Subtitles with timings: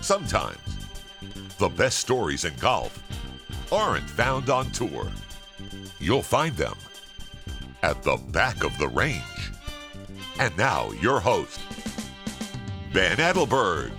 [0.00, 0.58] Sometimes
[1.58, 3.02] the best stories in golf
[3.72, 5.10] aren't found on tour.
[5.98, 6.76] You'll find them
[7.82, 9.22] at the back of the range.
[10.38, 11.60] And now, your host,
[12.92, 13.90] Ben Adelberg.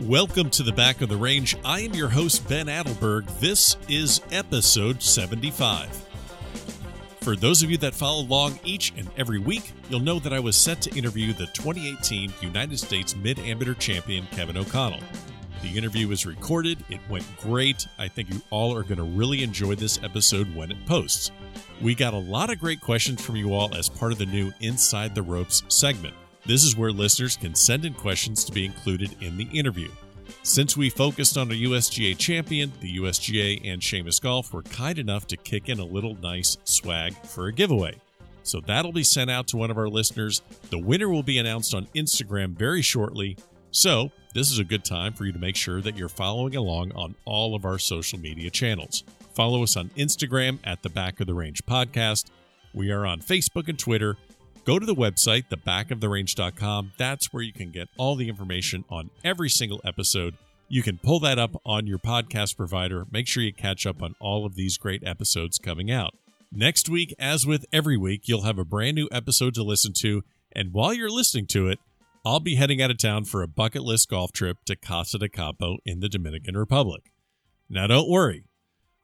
[0.00, 1.56] Welcome to the back of the range.
[1.64, 3.28] I am your host, Ben Adelberg.
[3.38, 6.01] This is episode 75.
[7.22, 10.40] For those of you that follow along each and every week, you'll know that I
[10.40, 14.98] was set to interview the 2018 United States Mid Amateur Champion Kevin O'Connell.
[15.62, 17.86] The interview was recorded, it went great.
[17.96, 21.30] I think you all are going to really enjoy this episode when it posts.
[21.80, 24.52] We got a lot of great questions from you all as part of the new
[24.58, 26.16] Inside the Ropes segment.
[26.44, 29.92] This is where listeners can send in questions to be included in the interview.
[30.42, 35.26] Since we focused on a USGA champion, the USGA and Seamus Golf were kind enough
[35.28, 37.96] to kick in a little nice swag for a giveaway.
[38.42, 40.42] So that'll be sent out to one of our listeners.
[40.70, 43.36] The winner will be announced on Instagram very shortly.
[43.70, 46.92] So, this is a good time for you to make sure that you're following along
[46.92, 49.04] on all of our social media channels.
[49.34, 52.26] Follow us on Instagram at the Back of the Range Podcast.
[52.74, 54.16] We are on Facebook and Twitter
[54.64, 56.92] Go to the website, thebackoftherange.com.
[56.96, 60.36] That's where you can get all the information on every single episode.
[60.68, 63.04] You can pull that up on your podcast provider.
[63.10, 66.14] Make sure you catch up on all of these great episodes coming out.
[66.52, 70.22] Next week, as with every week, you'll have a brand new episode to listen to.
[70.52, 71.80] And while you're listening to it,
[72.24, 75.28] I'll be heading out of town for a bucket list golf trip to Casa de
[75.28, 77.10] Campo in the Dominican Republic.
[77.68, 78.44] Now, don't worry.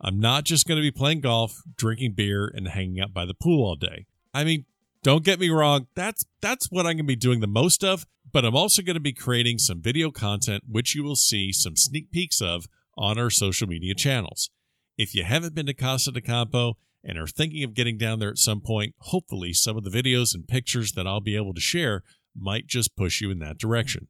[0.00, 3.34] I'm not just going to be playing golf, drinking beer, and hanging out by the
[3.34, 4.06] pool all day.
[4.32, 4.66] I mean,
[5.02, 8.06] don't get me wrong, that's that's what I'm going to be doing the most of,
[8.32, 11.76] but I'm also going to be creating some video content which you will see some
[11.76, 14.50] sneak peeks of on our social media channels.
[14.96, 18.30] If you haven't been to Casa de Campo and are thinking of getting down there
[18.30, 21.60] at some point, hopefully some of the videos and pictures that I'll be able to
[21.60, 22.02] share
[22.34, 24.08] might just push you in that direction.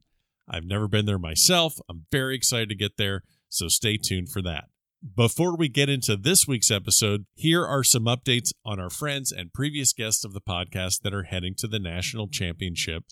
[0.49, 1.75] I've never been there myself.
[1.87, 4.68] I'm very excited to get there, so stay tuned for that.
[5.01, 9.53] Before we get into this week's episode, here are some updates on our friends and
[9.53, 13.05] previous guests of the podcast that are heading to the national championship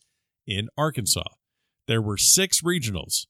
[0.45, 1.29] in Arkansas.
[1.87, 3.27] There were six regionals.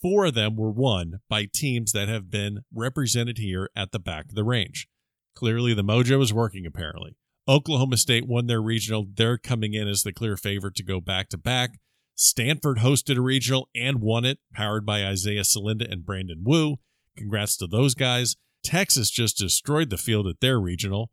[0.00, 4.30] Four of them were won by teams that have been represented here at the back
[4.30, 4.88] of the range.
[5.34, 7.14] Clearly, the mojo is working, apparently.
[7.46, 9.06] Oklahoma State won their regional.
[9.14, 11.78] They're coming in as the clear favorite to go back to back.
[12.14, 16.78] Stanford hosted a regional and won it, powered by Isaiah Salinda and Brandon Wu.
[17.18, 18.36] Congrats to those guys.
[18.62, 21.10] Texas just destroyed the field at their regional.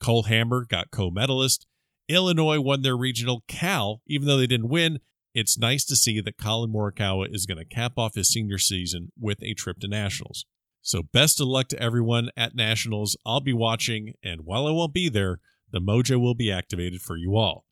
[0.00, 1.66] Cole Hammer got co medalist.
[2.08, 3.42] Illinois won their regional.
[3.48, 5.00] Cal, even though they didn't win,
[5.34, 9.12] it's nice to see that Collin Morikawa is going to cap off his senior season
[9.18, 10.46] with a trip to Nationals.
[10.82, 13.16] So, best of luck to everyone at Nationals.
[13.26, 15.40] I'll be watching, and while I won't be there,
[15.72, 17.64] the mojo will be activated for you all.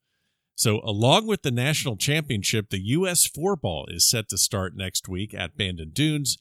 [0.57, 3.27] So, along with the national championship, the U.S.
[3.27, 6.39] four ball is set to start next week at Bandon Dunes.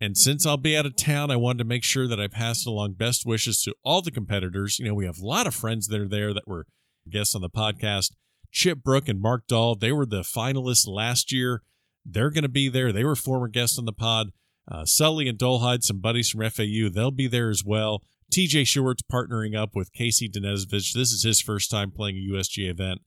[0.00, 2.66] And since I'll be out of town, I wanted to make sure that I passed
[2.66, 4.78] along best wishes to all the competitors.
[4.78, 6.66] You know, we have a lot of friends that are there that were
[7.08, 8.12] guests on the podcast.
[8.50, 11.62] Chip Brook and Mark Dahl, they were the finalists last year.
[12.04, 12.92] They're going to be there.
[12.92, 14.32] They were former guests on the pod.
[14.66, 18.02] Uh, Sully and Dolhide, some buddies from FAU, they'll be there as well.
[18.32, 20.92] TJ Stewart's partnering up with Casey Danezovich.
[20.92, 23.00] This is his first time playing a USG event.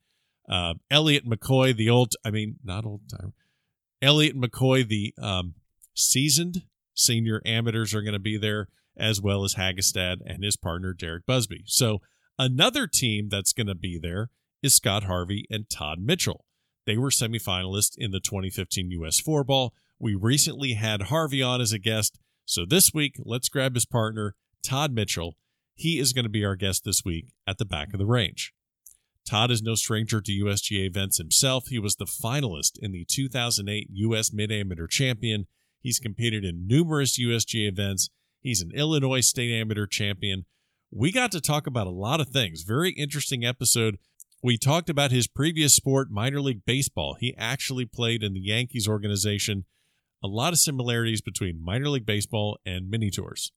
[0.48, 3.34] Uh, Elliot McCoy, the old, I mean, not old time.
[4.02, 5.56] Elliot McCoy, the um,
[5.94, 8.68] seasoned senior amateurs are going to be there,
[8.98, 11.64] as well as Hagestad and his partner, Derek Busby.
[11.66, 12.02] So
[12.38, 14.30] another team that's going to be there
[14.62, 16.46] is Scott Harvey and Todd Mitchell.
[16.86, 19.20] They were semifinalists in the 2015 U.S.
[19.20, 19.74] Four Ball.
[20.00, 22.20] We recently had Harvey on as a guest.
[22.46, 25.36] So this week, let's grab his partner, Todd Mitchell.
[25.76, 28.54] He is going to be our guest this week at the back of the range.
[29.26, 31.68] Todd is no stranger to USGA events himself.
[31.68, 34.34] He was the finalist in the 2008 U.S.
[34.34, 35.48] Mid Amateur Champion
[35.84, 38.10] He's competed in numerous USG events.
[38.42, 40.46] He's an Illinois State Amateur champion.
[40.90, 42.64] We got to talk about a lot of things.
[42.64, 44.00] Very interesting episode.
[44.42, 47.18] We talked about his previous sport, minor league baseball.
[47.20, 49.66] He actually played in the Yankees organization.
[50.24, 53.52] A lot of similarities between minor league baseball and mini tours.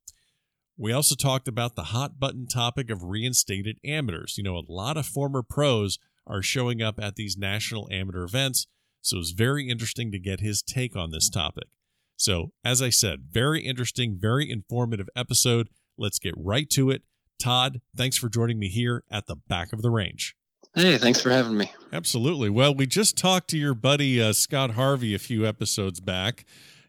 [0.77, 4.35] We also talked about the hot button topic of reinstated amateurs.
[4.37, 8.67] You know, a lot of former pros are showing up at these national amateur events,
[9.01, 11.69] so it's very interesting to get his take on this topic.
[12.17, 15.69] So, as I said, very interesting, very informative episode.
[15.99, 17.03] Let's get right to it.
[17.39, 20.35] Todd, thanks for joining me here at the back of the range.
[20.75, 21.73] Hey, thanks for having me.
[21.93, 22.51] Absolutely.
[22.51, 26.45] Well, we just talked to your buddy uh, Scott Harvey a few episodes back,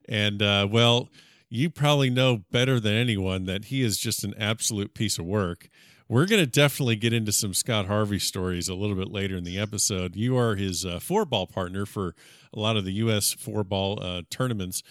[0.08, 1.10] and uh, well,
[1.50, 5.70] you probably know better than anyone that he is just an absolute piece of work.
[6.10, 9.44] we're going to definitely get into some Scott Harvey stories a little bit later in
[9.44, 10.16] the episode.
[10.16, 12.16] You are his uh, four ball partner for
[12.54, 13.34] a lot of the U.S.
[13.34, 14.84] four ball uh, tournaments.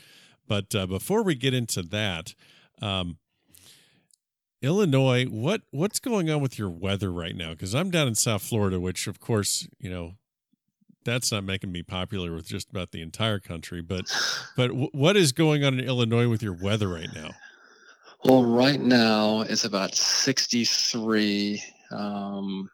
[0.48, 2.34] But uh, before we get into that,
[2.81, 3.19] um,
[4.62, 7.50] Illinois, what what's going on with your weather right now?
[7.50, 10.14] Because I'm down in South Florida, which of course you know
[11.04, 13.81] that's not making me popular with just about the entire country.
[13.81, 14.06] But
[14.56, 17.31] but w- what is going on in Illinois with your weather right now?
[18.25, 21.62] Well, right now it's about 63.
[21.93, 22.69] Um,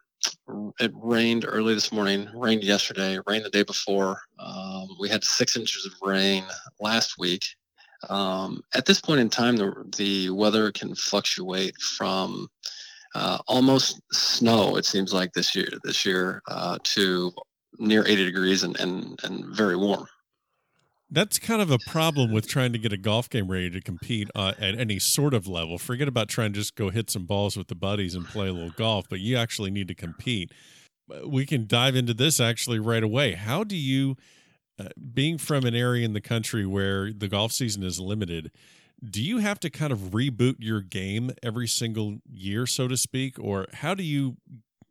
[0.79, 4.19] it rained early this morning, rained yesterday, rained the day before.
[4.39, 6.43] Um, we had six inches of rain
[6.79, 7.43] last week.
[8.09, 12.47] Um, at this point in time, the, the weather can fluctuate from
[13.15, 17.31] uh, almost snow, it seems like this year, this year uh, to
[17.79, 20.07] near 80 degrees and, and, and very warm.
[21.09, 24.29] That's kind of a problem with trying to get a golf game ready to compete
[24.33, 25.77] uh, at any sort of level.
[25.77, 28.53] Forget about trying to just go hit some balls with the buddies and play a
[28.53, 30.51] little golf, but you actually need to compete.
[31.23, 33.33] We can dive into this actually right away.
[33.33, 34.15] How do you,
[34.79, 38.51] uh, being from an area in the country where the golf season is limited,
[39.03, 43.37] do you have to kind of reboot your game every single year, so to speak,
[43.39, 44.37] or how do you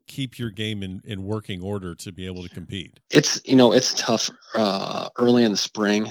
[0.06, 3.00] keep your game in, in working order to be able to compete?
[3.10, 6.10] It's you know it's tough uh, early in the spring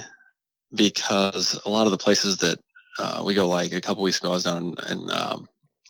[0.73, 2.59] because a lot of the places that
[2.99, 5.47] uh, we go like a couple weeks ago I was down in um,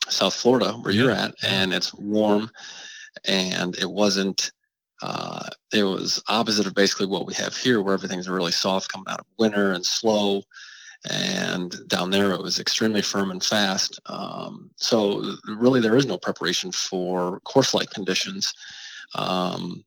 [0.08, 1.02] South Florida where yeah.
[1.02, 2.50] you're at and it's warm
[3.24, 4.52] and it wasn't
[5.02, 9.06] uh, it was opposite of basically what we have here where everything's really soft coming
[9.08, 10.42] out of winter and slow
[11.10, 13.98] and down there it was extremely firm and fast.
[14.06, 18.54] Um, so really, there is no preparation for course-like conditions.
[19.16, 19.84] Um,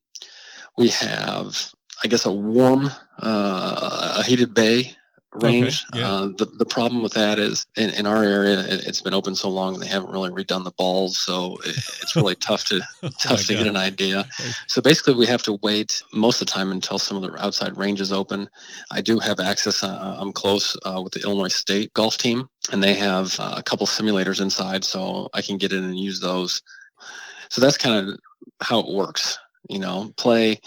[0.78, 1.72] we have,
[2.04, 4.96] I guess, a warm, uh, a heated bay
[5.42, 5.86] range.
[5.94, 6.12] Okay, yeah.
[6.12, 9.36] uh, the, the problem with that is in, in our area, it, has been open
[9.36, 11.20] so long and they haven't really redone the balls.
[11.20, 13.60] So it, it's really tough to, oh tough to God.
[13.60, 14.28] get an idea.
[14.68, 17.78] So basically we have to wait most of the time until some of the outside
[17.78, 18.50] ranges open.
[18.92, 19.84] I do have access.
[19.84, 23.64] Uh, I'm close uh, with the Illinois State golf team and they have uh, a
[23.64, 26.62] couple simulators inside so I can get in and use those.
[27.50, 28.20] So that's kind of
[28.62, 29.38] how it works,
[29.70, 30.60] you know, play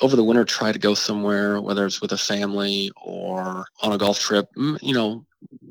[0.00, 3.98] over the winter try to go somewhere, whether it's with a family or on a
[3.98, 5.24] golf trip, you know,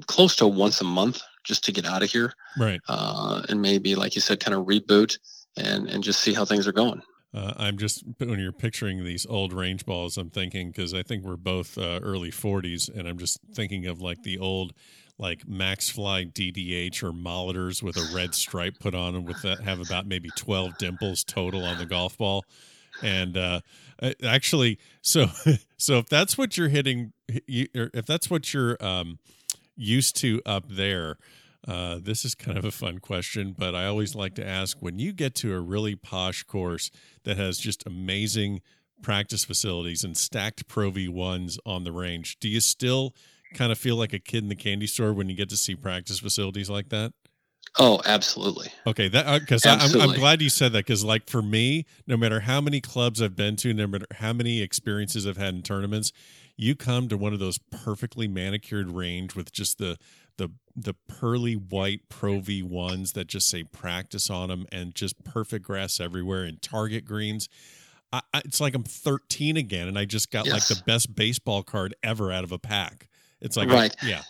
[0.08, 2.34] close to once a month just to get out of here.
[2.58, 2.82] Right.
[2.88, 5.18] Uh, and maybe, like you said, kind of reboot
[5.58, 7.02] and, and just see how things are going.
[7.34, 11.26] Uh, I'm just when you're picturing these old range balls, I'm thinking because I think
[11.26, 14.74] we're both uh, early 40s, and I'm just thinking of like the old
[15.18, 19.80] like Maxfli DDH or Molitors with a red stripe put on them with that have
[19.80, 22.44] about maybe 12 dimples total on the golf ball
[23.02, 23.62] and uh,
[24.24, 25.28] actually, so
[25.78, 29.20] so if that's what you're hitting, if that's what you're um,
[29.76, 31.18] used to up there,
[31.68, 35.00] uh, this is kind of a fun question, but I always like to ask when
[35.00, 36.92] you get to a really posh course
[37.24, 38.62] that has just amazing
[39.02, 43.16] practice facilities and stacked Pro V1s on the range, do you still
[43.54, 45.76] kind of feel like a kid in the candy store when you get to see
[45.76, 47.14] practice facilities like that?
[47.78, 48.70] Oh, absolutely.
[48.88, 52.16] Okay, that because uh, I'm, I'm glad you said that because like for me, no
[52.16, 55.62] matter how many clubs I've been to, no matter how many experiences I've had in
[55.62, 56.14] tournaments,
[56.56, 59.98] you come to one of those perfectly manicured range with just the
[60.38, 65.24] the the pearly white Pro V ones that just say practice on them and just
[65.26, 67.50] perfect grass everywhere and target greens.
[68.14, 70.54] I, I, it's like I'm 13 again, and I just got yes.
[70.54, 73.10] like the best baseball card ever out of a pack.
[73.42, 74.22] It's like right, yeah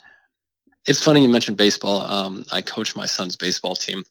[0.88, 2.02] it's funny you mentioned baseball.
[2.02, 4.04] Um, I coach my son's baseball team,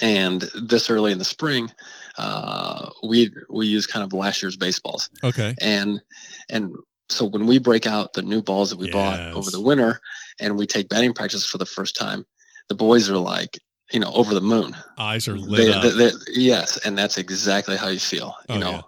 [0.00, 1.70] and this early in the spring,
[2.16, 5.10] uh, we we use kind of last year's baseballs.
[5.22, 5.54] Okay.
[5.60, 6.00] And
[6.48, 6.74] and
[7.08, 8.94] so when we break out the new balls that we yes.
[8.94, 10.00] bought over the winter,
[10.40, 12.24] and we take batting practice for the first time,
[12.68, 13.58] the boys are like,
[13.90, 14.76] you know, over the moon.
[14.98, 15.82] Eyes are lit they, up.
[15.82, 18.34] They, they, yes, and that's exactly how you feel.
[18.48, 18.82] You oh, know, yeah.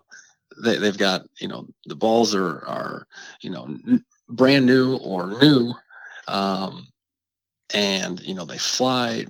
[0.65, 3.07] they, they've got you know the balls are are
[3.43, 5.75] you know n- brand new or new.
[6.29, 6.87] Um,
[7.75, 9.25] and you know they fly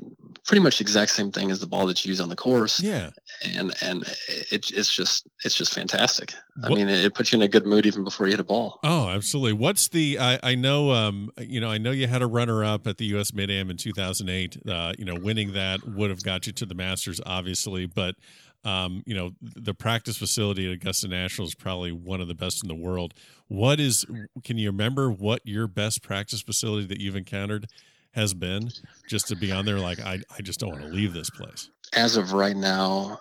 [0.46, 2.80] pretty much the exact same thing as the ball that you use on the course
[2.80, 3.10] yeah
[3.44, 6.72] and and it, it's just it's just fantastic what?
[6.72, 8.80] i mean it, puts you in a good mood even before you hit a ball
[8.82, 12.26] oh absolutely what's the i i know um you know i know you had a
[12.26, 16.10] runner up at the us mid am in 2008 uh you know winning that would
[16.10, 18.16] have got you to the masters obviously but
[18.62, 22.62] um, you know, the practice facility at Augusta National is probably one of the best
[22.62, 23.14] in the world.
[23.48, 24.04] What is,
[24.44, 27.68] can you remember what your best practice facility that you've encountered
[28.12, 28.70] has been
[29.08, 31.70] just to be on there like I, I just don't want to leave this place.
[31.92, 33.20] As of right now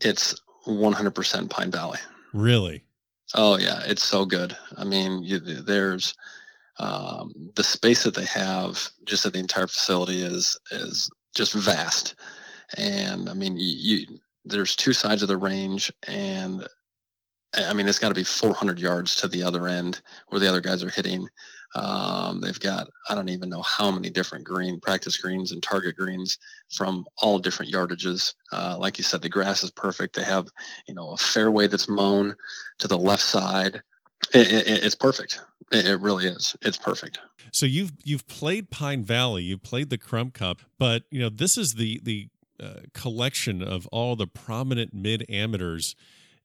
[0.00, 1.98] it's 100% pine valley.
[2.32, 2.84] Really?
[3.34, 4.56] Oh yeah it's so good.
[4.76, 6.14] I mean you, there's
[6.80, 12.14] um, the space that they have just at the entire facility is is just vast.
[12.76, 16.66] And I mean, you, you there's two sides of the range, and
[17.54, 20.60] I mean, it's got to be 400 yards to the other end where the other
[20.60, 21.28] guys are hitting.
[21.74, 25.96] Um, they've got I don't even know how many different green practice greens and target
[25.96, 26.38] greens
[26.70, 28.34] from all different yardages.
[28.52, 30.16] Uh, like you said, the grass is perfect.
[30.16, 30.48] They have
[30.88, 32.34] you know a fairway that's mown
[32.78, 33.82] to the left side.
[34.34, 35.40] It, it, it's perfect.
[35.70, 36.56] It, it really is.
[36.62, 37.20] It's perfect.
[37.52, 41.56] So you've you've played Pine Valley, you've played the Crump Cup, but you know this
[41.56, 42.28] is the the
[42.60, 45.94] uh, collection of all the prominent mid amateurs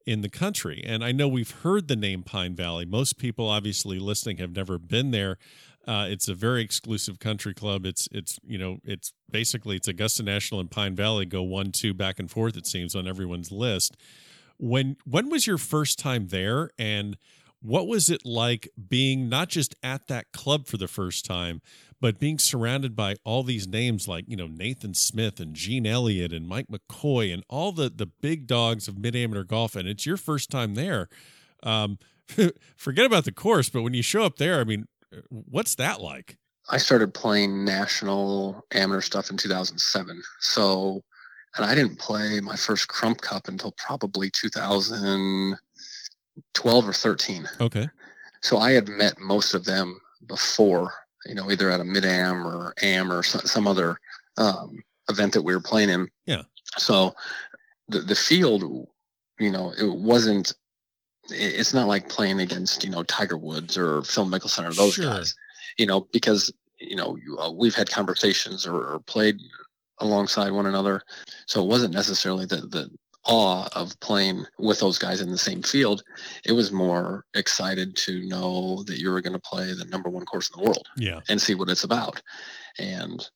[0.05, 0.83] in the country.
[0.85, 2.85] And I know we've heard the name Pine Valley.
[2.85, 5.37] Most people, obviously, listening have never been there.
[5.87, 7.85] Uh, it's a very exclusive country club.
[7.85, 11.93] It's it's you know it's basically it's Augusta National and Pine Valley go one two
[11.93, 12.57] back and forth.
[12.57, 13.95] It seems on everyone's list.
[14.57, 17.17] When when was your first time there, and
[17.61, 21.61] what was it like being not just at that club for the first time,
[22.05, 26.31] but being surrounded by all these names like you know Nathan Smith and Gene Elliott
[26.31, 30.05] and Mike McCoy and all the the big dogs of mid amateur golf, and it's
[30.05, 31.09] your first time there.
[31.63, 31.97] Um,
[32.77, 34.85] forget about the course, but when you show up there, I mean,
[35.29, 36.37] what's that like?
[36.69, 41.01] I started playing national amateur stuff in 2007, so
[41.57, 45.57] and I didn't play my first Crump Cup until probably 2012
[46.87, 47.49] or 13.
[47.61, 47.89] Okay.
[48.41, 50.93] So I had met most of them before
[51.25, 53.99] you know, either at a mid am or am or some other
[54.37, 56.07] um, event that we were playing in.
[56.25, 56.43] Yeah.
[56.77, 57.15] So
[57.87, 58.87] the the field,
[59.39, 60.53] you know, it wasn't.
[61.29, 65.05] It's not like playing against you know Tiger Woods or Phil Mickelson or those sure.
[65.05, 65.35] guys,
[65.77, 69.39] you know, because you know uh, we've had conversations or, or played
[69.99, 71.01] alongside one another,
[71.47, 72.91] so it wasn't necessarily the the
[73.25, 76.03] awe of playing with those guys in the same field.
[76.45, 80.25] It was more excited to know that you were going to play the number one
[80.25, 80.87] course in the world.
[80.97, 81.21] Yeah.
[81.29, 82.21] And see what it's about.
[82.79, 83.27] And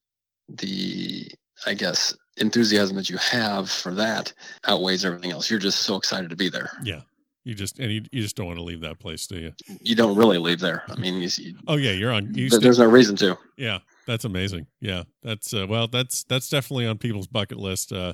[0.48, 1.28] the,
[1.66, 4.34] I guess, enthusiasm that you have for that
[4.68, 5.50] outweighs everything else.
[5.50, 6.72] You're just so excited to be there.
[6.84, 7.02] Yeah.
[7.46, 9.54] You just and you, you just don't want to leave that place, do you?
[9.82, 10.84] You don't really leave there.
[10.90, 12.34] I mean, you, you, oh yeah, you're on.
[12.36, 13.38] You there's no reason to.
[13.58, 14.68] Yeah, that's amazing.
[14.82, 17.94] Yeah, that's uh, well, that's that's definitely on people's bucket list.
[17.94, 18.14] Uh,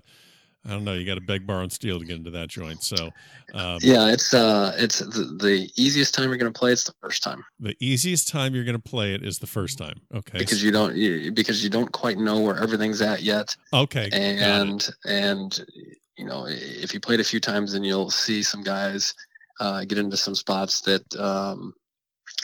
[0.66, 0.94] I don't know.
[0.94, 2.84] You got to beg, borrow, and steal to get into that joint.
[2.84, 3.12] So,
[3.54, 6.72] um, yeah, it's uh, it's the, the easiest time you're going to play.
[6.72, 7.46] It's the first time.
[7.60, 10.02] The easiest time you're going to play it is the first time.
[10.14, 10.40] Okay.
[10.40, 13.56] Because you don't you, because you don't quite know where everything's at yet.
[13.74, 14.10] Okay.
[14.12, 15.66] And and
[16.18, 19.14] you know if you played a few times, then you'll see some guys
[19.60, 21.76] uh, get into some spots that um,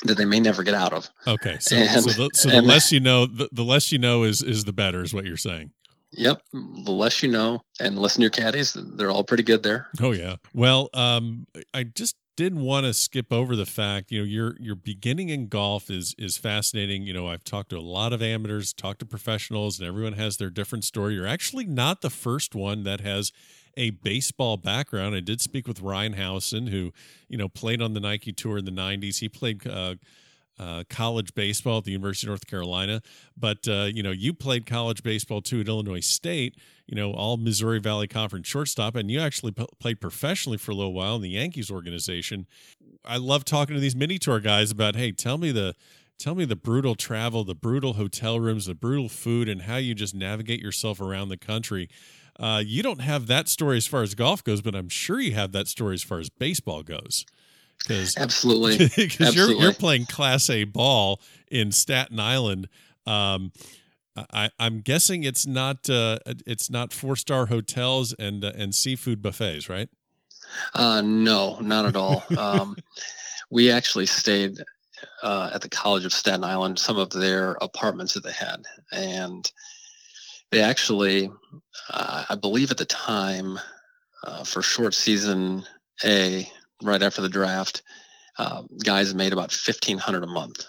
[0.04, 1.10] that they may never get out of.
[1.28, 1.58] Okay.
[1.60, 4.44] So, and, so the, so the less you know, the, the less you know is
[4.44, 5.72] is the better, is what you're saying.
[6.14, 6.42] Yep.
[6.52, 9.88] The less you know and listen to your caddies, they're all pretty good there.
[10.02, 10.36] Oh yeah.
[10.54, 14.76] Well, um, I just didn't want to skip over the fact, you know, your your
[14.76, 17.04] beginning in golf is is fascinating.
[17.04, 20.38] You know, I've talked to a lot of amateurs, talked to professionals, and everyone has
[20.38, 21.16] their different story.
[21.16, 23.32] You're actually not the first one that has
[23.78, 25.16] a baseball background.
[25.16, 26.92] I did speak with Ryan Howson, who,
[27.30, 29.20] you know, played on the Nike Tour in the '90s.
[29.20, 29.96] He played uh,
[30.62, 33.02] uh, college baseball at the University of North Carolina.
[33.36, 36.56] But uh, you know, you played college baseball too at Illinois State.
[36.88, 40.76] You know, all Missouri Valley Conference shortstop, and you actually p- played professionally for a
[40.76, 42.48] little while in the Yankees organization.
[43.06, 45.74] I love talking to these mini tour guys about, hey, tell me the
[46.20, 49.96] tell me the brutal travel, the brutal hotel rooms, the brutal food, and how you
[49.96, 51.90] just navigate yourself around the country.
[52.40, 55.34] Uh, you don't have that story as far as golf goes, but I'm sure you
[55.34, 57.26] have that story as far as baseball goes.
[57.88, 62.68] Because absolutely, because you're you're playing Class A ball in Staten Island.
[63.06, 63.52] Um,
[64.16, 69.22] I, am guessing it's not uh, it's not four star hotels and uh, and seafood
[69.22, 69.90] buffets, right?
[70.74, 72.24] Uh, no, not at all.
[72.38, 72.76] um,
[73.50, 74.58] we actually stayed
[75.24, 79.50] uh, at the College of Staten Island, some of their apartments that they had, and
[80.52, 81.32] they actually,
[81.90, 83.58] uh, I believe at the time,
[84.24, 85.64] uh, for short season
[86.04, 86.48] A,
[86.84, 87.84] right after the draft,
[88.38, 90.66] uh, guys made about fifteen hundred a month.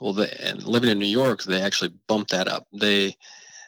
[0.00, 2.66] Well, they, and living in New York, they actually bumped that up.
[2.72, 3.16] They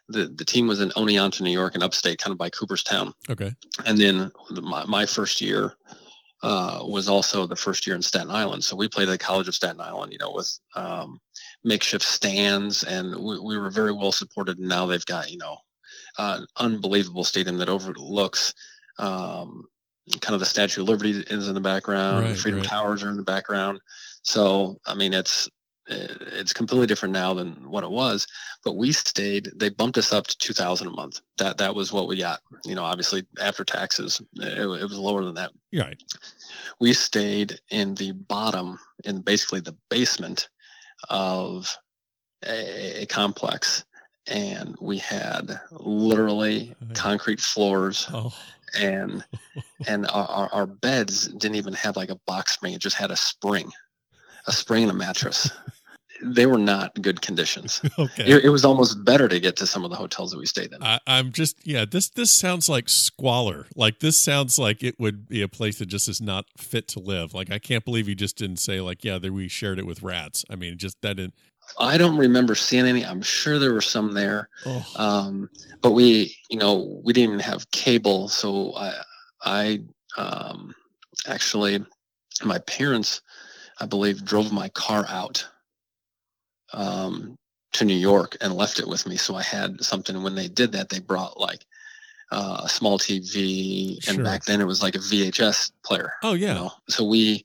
[0.09, 3.13] the, the team was in Oneonta, New York, and upstate, kind of by Cooperstown.
[3.31, 3.53] Okay.
[3.87, 5.75] And then my, my first year
[6.43, 8.65] uh, was also the first year in Staten Island.
[8.65, 11.21] So we played at the College of Staten Island, you know, with um,
[11.65, 14.59] makeshift stands, and we, we were very well supported.
[14.59, 15.57] And now they've got, you know,
[16.19, 18.55] uh, an unbelievable stadium that overlooks
[18.99, 19.67] um,
[20.21, 22.69] kind of the Statue of Liberty is in the background, right, Freedom right.
[22.69, 23.81] Towers are in the background.
[24.23, 25.49] So I mean, it's
[25.89, 28.27] eh, it's completely different now than what it was.
[28.65, 29.51] But we stayed.
[29.55, 31.21] They bumped us up to two thousand a month.
[31.39, 32.41] That that was what we got.
[32.65, 35.53] You know, obviously after taxes, it, it was lower than that.
[35.73, 36.03] Right.
[36.81, 40.49] We stayed in the bottom, in basically the basement
[41.09, 41.77] of
[42.47, 43.85] a, a complex
[44.29, 48.33] and we had literally concrete floors Oh,
[48.79, 49.25] and
[49.87, 53.17] and our, our, beds didn't even have like a box spring it just had a
[53.17, 53.71] spring
[54.47, 55.51] a spring and a mattress
[56.25, 58.25] they were not good conditions okay.
[58.25, 60.73] it, it was almost better to get to some of the hotels that we stayed
[60.73, 61.85] in I, I'm just yeah.
[61.85, 63.67] This this sounds like squalor.
[63.75, 67.01] Like this sounds like it would be a place that just is not fit to
[67.01, 67.35] live.
[67.35, 70.03] Like I can't believe you just didn't say like yeah that we shared it with
[70.03, 70.45] rats.
[70.49, 71.35] I mean just that didn't.
[71.79, 73.05] I don't remember seeing any.
[73.05, 74.49] I'm sure there were some there.
[74.67, 75.49] Oh, um,
[75.81, 78.29] but we you know we didn't have cable.
[78.29, 78.93] So i
[79.45, 79.81] i
[80.17, 80.75] um,
[81.29, 81.85] actually
[82.45, 83.21] my parents
[83.81, 85.47] i believe drove my car out
[86.73, 87.37] um,
[87.73, 89.17] to new york and left it with me.
[89.17, 90.23] So i had something.
[90.23, 91.65] When they did that they brought like
[92.31, 94.25] uh, a small tv and Sure.
[94.25, 96.55] back then it was like a vhs player oh you yeah.
[96.55, 96.73] know?
[96.89, 97.45] So we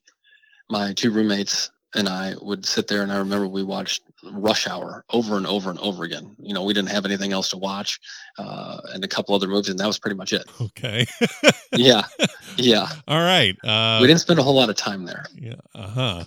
[0.70, 3.02] my two roommates and i would sit there.
[3.02, 4.04] And i remember we watched
[4.34, 7.50] rush hour over and over and over again you know we didn't have anything else
[7.50, 8.00] to watch
[8.38, 11.06] uh, and a couple other movies and that was pretty much it Okay.
[11.74, 12.04] yeah
[12.58, 13.56] yeah All right.
[13.64, 15.56] Uh, we didn't spend a whole lot of time there Yeah.
[15.76, 16.24] Uh huh.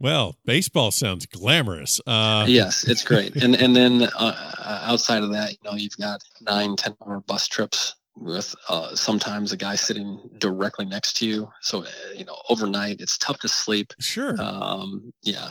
[0.00, 2.00] Well, baseball sounds glamorous.
[2.06, 6.22] Uh, yes it's great and and then uh, outside of that you know you've got
[6.42, 11.48] nine ten hour bus trips with uh, sometimes a guy sitting directly next to you
[11.62, 14.36] so uh, you know overnight it's tough to sleep Sure.
[14.40, 15.50] um, yeah,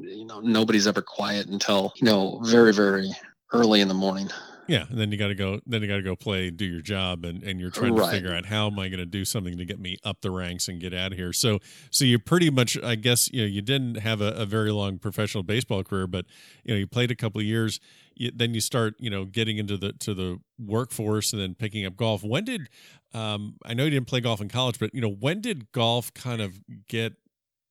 [0.00, 3.10] you know, nobody's ever quiet until you know very very
[3.52, 4.28] early in the morning.
[4.68, 5.60] Yeah, and then you got to go.
[5.66, 8.34] Then you got to go play, do your job, and and you're trying to figure
[8.34, 10.80] out how am I going to do something to get me up the ranks and
[10.80, 11.32] get out of here.
[11.32, 11.58] So,
[11.90, 14.98] so you pretty much, I guess, you know, you didn't have a, a very long
[14.98, 16.26] professional baseball career, but
[16.64, 17.80] you know, you played a couple of years.
[18.14, 21.84] You, then you start, you know, getting into the to the workforce and then picking
[21.84, 22.22] up golf.
[22.22, 22.68] When did,
[23.14, 26.14] um, I know you didn't play golf in college, but you know, when did golf
[26.14, 27.14] kind of get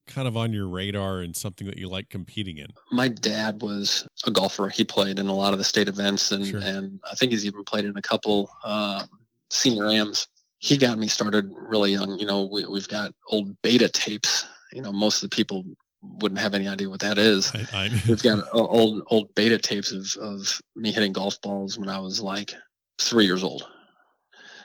[0.07, 2.67] kind of on your radar and something that you like competing in?
[2.91, 4.69] My dad was a golfer.
[4.69, 6.59] He played in a lot of the state events, and Sure.
[6.61, 9.07] and I think he's even played in a couple um,
[9.49, 10.27] senior AMs.
[10.59, 12.19] He got me started really young.
[12.19, 14.45] You know, we, we've got old beta tapes.
[14.73, 15.63] You know, most of the people
[16.01, 17.51] wouldn't have any idea what that is.
[17.53, 21.77] I, I We've got uh, old old beta tapes of of me hitting golf balls
[21.77, 22.53] when I was like
[22.99, 23.67] three years old.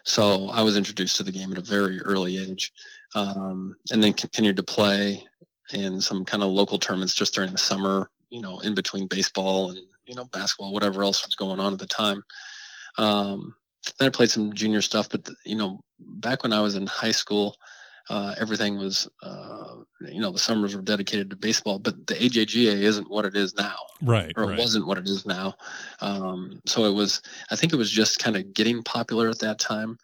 [0.05, 2.73] So I was introduced to the game at a very early age,
[3.17, 5.25] um, and then continued to play
[5.73, 8.11] in some kind of local tournaments just during the summer.
[8.31, 11.79] You know, in between baseball and you know basketball, whatever else was going on at
[11.79, 12.25] the time.
[12.99, 13.55] Um,
[13.99, 17.13] then I played some junior stuff, but you know, back when I was in high
[17.13, 17.57] school,
[18.09, 21.79] uh, everything was, uh, you know, the summers were dedicated to baseball.
[21.79, 24.59] But the AJGA isn't what it is now, right, or it right.
[24.59, 25.55] wasn't what it is now.
[26.01, 29.59] Um, so it was, I think it was just kind of getting popular at that
[29.59, 29.99] time.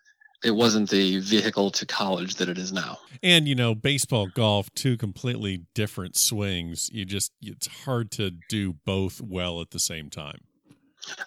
[0.45, 2.99] It wasn't the vehicle to college that it is now.
[3.23, 6.91] And you know, baseball, golf, two completely different swings.
[6.93, 10.41] You just it's hard to do both well at the same time.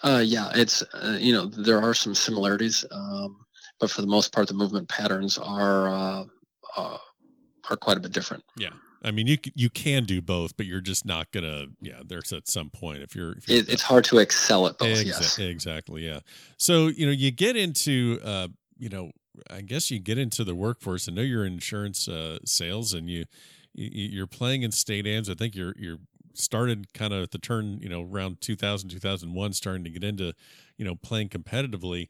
[0.03, 3.37] Uh, yeah, it's uh, you know there are some similarities, um,
[3.79, 6.23] but for the most part, the movement patterns are uh,
[6.77, 6.97] uh,
[7.69, 8.43] are quite a bit different.
[8.57, 8.69] Yeah.
[9.03, 11.67] I mean, you you can do both, but you're just not gonna.
[11.79, 13.33] Yeah, there's at some point if you're.
[13.33, 14.97] If you're It, it's hard to excel at both.
[14.97, 15.39] Exa- Yes.
[15.39, 16.03] Exactly.
[16.03, 16.21] Yeah.
[16.57, 19.11] So you know, you get into, uh, you know,
[19.49, 21.07] I guess you get into the workforce.
[21.09, 23.25] I know you're insurance uh, sales, and you,
[23.73, 25.29] you you're playing in state ams.
[25.29, 25.99] I think you're you're
[26.33, 30.33] started kind of at the turn, you know, around 2000 2001, starting to get into,
[30.77, 32.09] you know, playing competitively.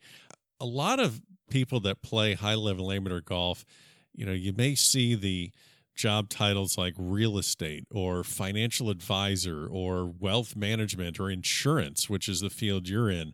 [0.60, 3.66] A lot of people that play high level amateur golf,
[4.14, 5.52] you know, you may see the
[5.96, 12.42] job titles like real estate or financial advisor or wealth management or insurance, which is
[12.42, 13.34] the field you're in.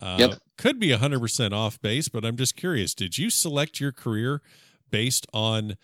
[0.00, 0.38] Uh, Yep.
[0.62, 2.94] Could be 100% off base, but I'm just curious.
[2.94, 4.42] Did you select your career
[4.92, 5.76] based on,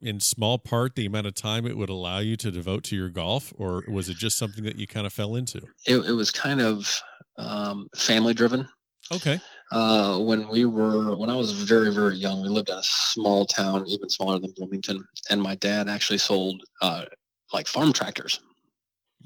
[0.00, 3.10] in small part, the amount of time it would allow you to devote to your
[3.10, 5.58] golf, or was it just something that you kind of fell into?
[5.86, 6.98] It, it was kind of
[7.36, 8.66] um, family driven.
[9.12, 9.38] Okay.
[9.70, 13.44] Uh, when we were when I was very very young, we lived in a small
[13.44, 17.04] town, even smaller than Bloomington, and my dad actually sold uh,
[17.52, 18.40] like farm tractors.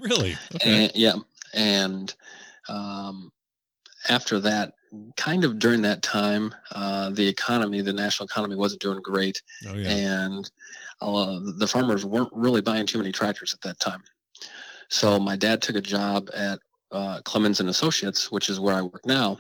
[0.01, 0.37] Really?
[0.57, 0.87] Okay.
[0.87, 1.15] And, yeah,
[1.55, 2.13] and
[2.69, 3.31] um,
[4.09, 4.75] after that,
[5.17, 9.75] kind of during that time, uh, the economy, the national economy, wasn't doing great, oh,
[9.75, 9.89] yeah.
[9.89, 10.51] and
[11.01, 14.03] uh, the farmers weren't really buying too many tractors at that time.
[14.89, 16.59] So my dad took a job at
[16.93, 19.39] uh, Clemens and Associates, which is where I work now,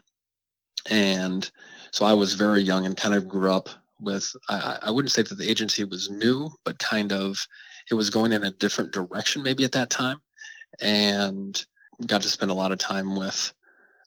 [0.90, 1.48] and
[1.92, 3.68] so I was very young and kind of grew up
[4.00, 4.35] with.
[4.48, 7.38] I, I I wouldn't say that the agency was new, but kind of
[7.90, 10.20] it was going in a different direction maybe at that time,
[10.81, 11.64] and
[12.07, 13.53] got to spend a lot of time with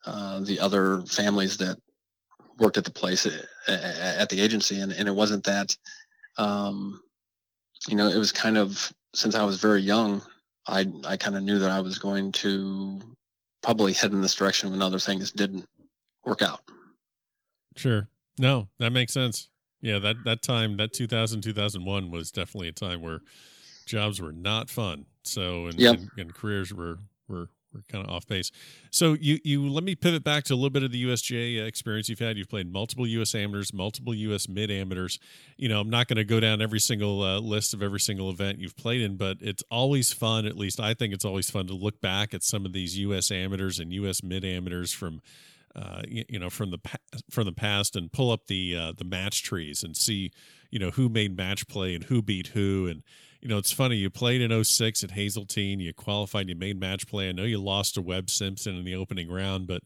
[0.07, 1.77] uh, the other families that
[2.57, 5.75] worked at the place uh, at the agency, and, and it wasn't that.
[6.37, 7.01] Um,
[7.87, 10.21] you know, it was kind of since I was very young,
[10.67, 12.99] I I kind of knew that I was going to
[13.61, 15.65] probably head in this direction when other things didn't
[16.25, 16.61] work out.
[17.75, 18.07] Sure.
[18.39, 19.49] No, that makes sense.
[19.81, 23.21] Yeah, that that time, that 2000 2001 was definitely a time where
[23.85, 25.05] jobs were not fun.
[25.23, 25.95] So and, Yep.
[25.95, 28.51] and, and careers were were were kind of off base.
[28.91, 32.09] So you you let me pivot back to a little bit of the USGA experience
[32.09, 32.37] you've had.
[32.37, 35.19] You've played multiple US amateurs, multiple US mid amateurs.
[35.57, 38.29] You know, I'm not going to go down every single uh, list of every single
[38.29, 40.45] event you've played in, but it's always fun.
[40.45, 43.31] At least I think it's always fun to look back at some of these US
[43.31, 45.21] amateurs and US mid amateurs from
[45.75, 46.97] uh, you, you know from the pa-
[47.29, 50.31] from the past and pull up the uh, the match trees and see
[50.71, 53.03] you know who made match play and who beat who and
[53.41, 57.07] you know it's funny you played in 06 at Hazeltine you qualified you made match
[57.07, 57.29] play.
[57.29, 59.83] I know you lost to Webb Simpson in the opening round but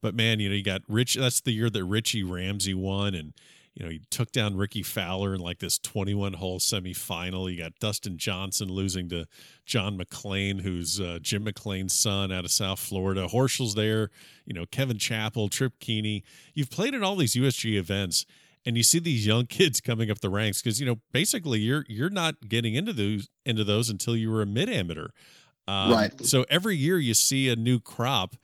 [0.00, 3.32] but man you know you got Rich that's the year that Richie Ramsay won and
[3.74, 7.50] you know he took down Rickie Fowler in like this 21 hole semifinal.
[7.50, 9.26] You got Dustin Johnson losing to
[9.64, 13.28] John McLean who's uh, Jim McLean's son out of South Florida.
[13.28, 14.10] Horschel's there
[14.44, 16.22] you know, Kevin Chappell, Trip Kuehne.
[16.54, 18.26] You've played at all these USG events
[18.64, 21.84] and you see these young kids coming up the ranks because, you know, basically you're
[21.88, 25.08] you're not getting into those into those until you were a mid amateur.
[25.68, 26.24] Um, Right.
[26.24, 28.36] So every year you see a new crop.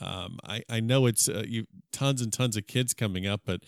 [0.00, 3.62] Um, I, I know it's uh, you tons and tons of kids coming up, but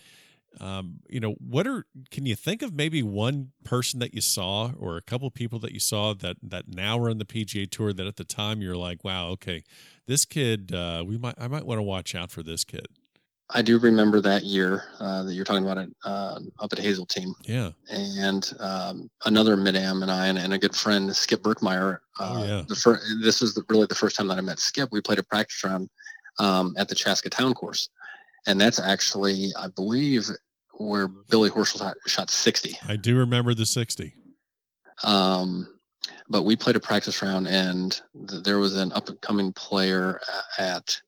[0.59, 4.71] um, you know, what are can you think of maybe one person that you saw
[4.77, 7.93] or a couple people that you saw that that now are on the PGA tour
[7.93, 9.63] that at the time you're like, wow, okay,
[10.07, 12.87] this kid, uh, we might I might want to watch out for this kid.
[13.53, 17.33] I do remember that year uh, that you're talking about it uh, up at Hazeltine,
[17.43, 17.71] Yeah.
[17.89, 21.99] and um, another mid am and I and, and a good friend Skip Berkmeyer.
[22.19, 22.63] Uh, Oh, yeah.
[22.67, 24.89] The fir- this was the, really the first time that I met Skip.
[24.91, 25.89] We played a practice round
[26.39, 27.89] um, at the Chaska Town Course,
[28.47, 30.27] and that's actually I believe
[30.75, 32.77] where Billy Horschel shot, shot 60.
[32.87, 34.15] I do remember the 60.
[35.03, 35.67] Um,
[36.29, 40.19] but we played a practice round, and th- there was an up and coming player
[40.57, 40.99] at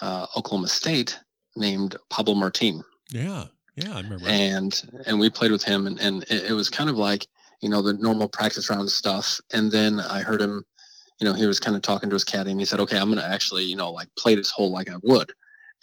[0.00, 1.18] uh, Oklahoma State
[1.58, 3.46] named Pablo Martin, Yeah.
[3.76, 4.24] Yeah, I remember.
[4.26, 7.26] and and we played with him, and and it, it was kind of like
[7.60, 9.40] you know the normal practice round stuff.
[9.52, 10.64] And then I heard him,
[11.20, 13.08] you know, he was kind of talking to his caddy, and he said, "Okay, I'm
[13.08, 15.32] gonna actually you know like play this hole like I would,"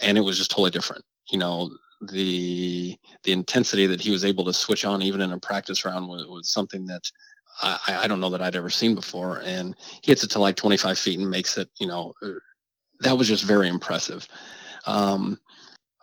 [0.01, 1.03] and it was just totally different.
[1.31, 5.39] You know, the the intensity that he was able to switch on even in a
[5.39, 7.03] practice round was, was something that
[7.61, 9.41] I, I- don't know that I'd ever seen before.
[9.45, 12.31] And he hits it to like 25 feet and makes it, you know, uh,
[12.99, 14.27] that was just very impressive.
[14.85, 15.39] Um,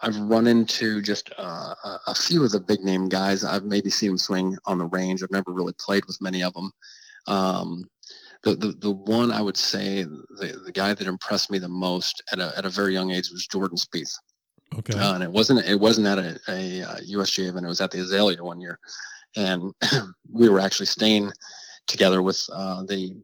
[0.03, 3.45] I've run into just uh, a- a few of the big name guys.
[3.45, 5.23] I've maybe seen them swing on the range.
[5.23, 6.73] I've never really played with many of them.
[7.29, 7.85] Um,
[8.43, 12.23] the, the, the one I would say the, the guy that impressed me the most
[12.33, 14.13] at a, at a very young age was Jordan Spieth.
[14.79, 14.99] okay.
[14.99, 17.65] Uh, and it wasn't it wasn't at a, a, uh USGA event.
[17.65, 18.81] It was at the Azalea one year,
[19.37, 19.73] and
[20.33, 21.31] we were actually staying
[21.87, 23.15] together with uh, the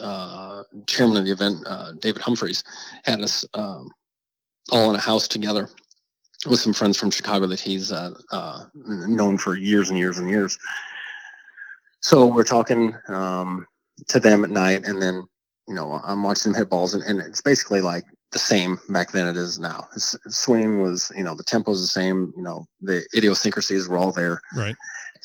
[0.00, 2.62] uh, chairman of the event, uh, David Humphreys,
[3.04, 3.90] had us um,
[4.70, 5.68] all in a house together
[6.46, 10.28] with some friends from Chicago that he's uh, uh, known for years and years and
[10.28, 10.58] years.
[12.00, 13.66] So we're talking um,
[14.08, 15.22] to them at night, and then
[15.68, 19.12] you know I'm watching them hit balls, and, and it's basically like the same back
[19.12, 19.86] then it is now.
[19.94, 22.32] His his swing was, you know, the tempo was the same.
[22.36, 24.74] You know, the idiosyncrasies were all there, right.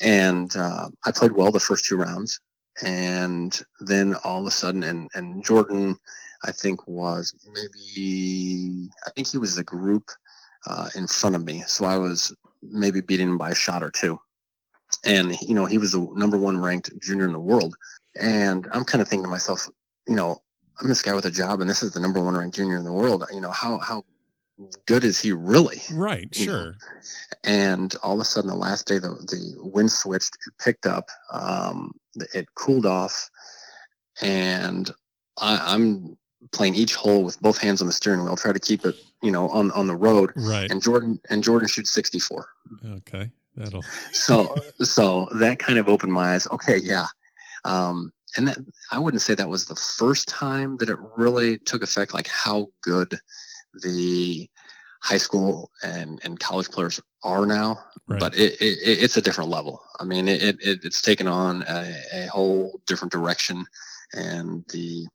[0.02, 2.40] and uh, I played well the first two rounds,
[2.84, 5.98] and then all of a sudden, and and Jordan,
[6.44, 10.12] I think was maybe I think he was the group
[10.66, 13.92] uh, in front of me, so I was maybe beating him by a shot or
[13.92, 14.20] two,
[15.06, 17.76] and you know he was the number one ranked junior in the world,
[18.20, 19.70] and I'm kind of thinking to myself,
[20.08, 20.42] you know,
[20.82, 22.84] I'm this guy with a job, and this is the number one ranked junior in
[22.84, 23.24] the world.
[23.34, 24.04] You know how how
[24.88, 25.82] good is he really?
[25.94, 26.28] Right.
[26.38, 26.76] you know, Sure.
[27.44, 31.10] and all of a sudden the last day the, the wind switched it picked up
[31.32, 31.92] um,
[32.34, 33.30] it cooled off
[34.22, 34.90] and
[35.40, 36.18] I, i'm
[36.52, 39.32] playing each hole with both hands on the steering wheel try to keep it you
[39.32, 40.70] know on on the road Right.
[40.72, 42.48] and jordan and jordan shoots 64
[42.98, 43.32] Okay.
[43.56, 43.84] That'll.
[44.12, 47.08] so so that kind of opened my eyes okay yeah
[47.66, 48.58] um and that
[48.92, 52.68] i wouldn't say that was the first time that it really took effect like how
[52.82, 53.18] good
[53.82, 54.48] the
[55.02, 58.20] high school and and college players are now Right.
[58.20, 61.64] but it, it it- it's a different level i mean it, it it's taken on
[61.68, 63.66] a, a whole different direction
[64.14, 65.08] and the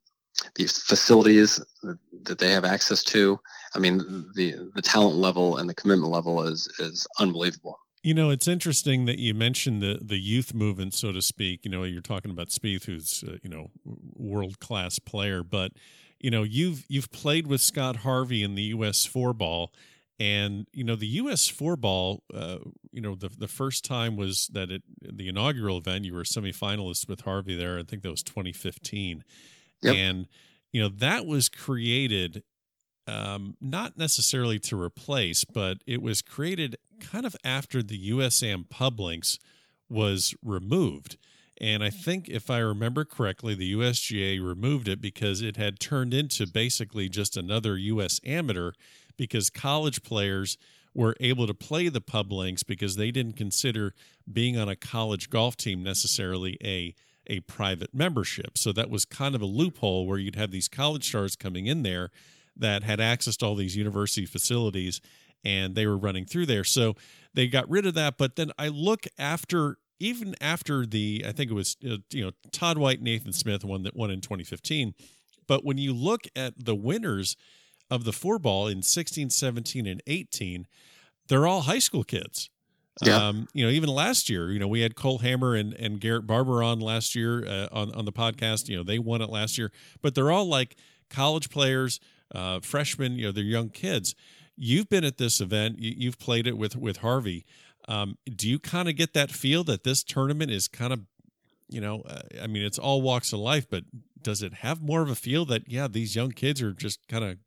[0.55, 3.39] the facilities that- they have access to
[3.75, 3.97] i mean
[4.35, 9.05] the the talent level and the commitment level is is unbelievable You know, it's interesting
[9.05, 11.63] that you mentioned the the youth movement, so to speak.
[11.63, 15.71] You know, you're talking about Spieth, who's uh, you know world class player, but
[16.19, 19.05] you know you've you've played with Scott Harvey in the U.S.
[19.05, 19.71] four ball,
[20.19, 21.47] and you know the U.S.
[21.47, 22.23] four ball.
[22.33, 22.57] Uh,
[22.91, 26.03] you know, the the first time was that it the inaugural event.
[26.03, 27.79] You were semifinalist with Harvey there.
[27.79, 29.23] I think that was 2015,
[29.83, 29.95] Yep.
[29.95, 30.27] and
[30.71, 32.43] you know that was created
[33.07, 39.39] um, not necessarily to replace, but it was created kind of after the USAM Publinks
[39.89, 41.17] was removed.
[41.59, 46.13] And I think, if I remember correctly, the USGA removed it because it had turned
[46.13, 48.71] into basically just another US amateur
[49.17, 50.57] because college players
[50.95, 53.93] were able to play the Publinks because they didn't consider
[54.31, 56.95] being on a college golf team necessarily a
[57.27, 58.57] a private membership.
[58.57, 61.83] So that was kind of a loophole where you'd have these college stars coming in
[61.83, 62.11] there
[62.55, 65.01] that had access to all these university facilities
[65.43, 66.63] and they were running through there.
[66.63, 66.95] So
[67.33, 68.17] they got rid of that.
[68.17, 72.31] But then I look after even after the I think it was uh, you know
[72.51, 74.93] Todd White, Nathan Smith won that one in 2015.
[75.47, 77.35] But when you look at the winners
[77.89, 80.67] of the four ball in 16, 17, and 18,
[81.27, 82.49] they're all high school kids.
[83.01, 83.27] Yeah.
[83.27, 86.27] Um, you know, even last year, you know, we had Cole Hammer and, and Garrett
[86.27, 88.69] Barber on last year uh, on, on the podcast.
[88.69, 90.75] You know, they won it last year, but they're all like
[91.09, 91.99] college players,
[92.33, 94.13] uh, freshmen, you know, they're young kids.
[94.55, 97.45] You've been at this event, you, have played it with, with Harvey.
[97.87, 101.01] Um, do you kind of get that feel that this tournament is kind of,
[101.69, 103.83] you know, uh, I mean, it's all walks of life, but
[104.21, 107.23] does it have more of a feel that, yeah, these young kids are just kind
[107.23, 107.37] of,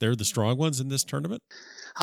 [0.00, 1.42] they're the strong ones in this tournament?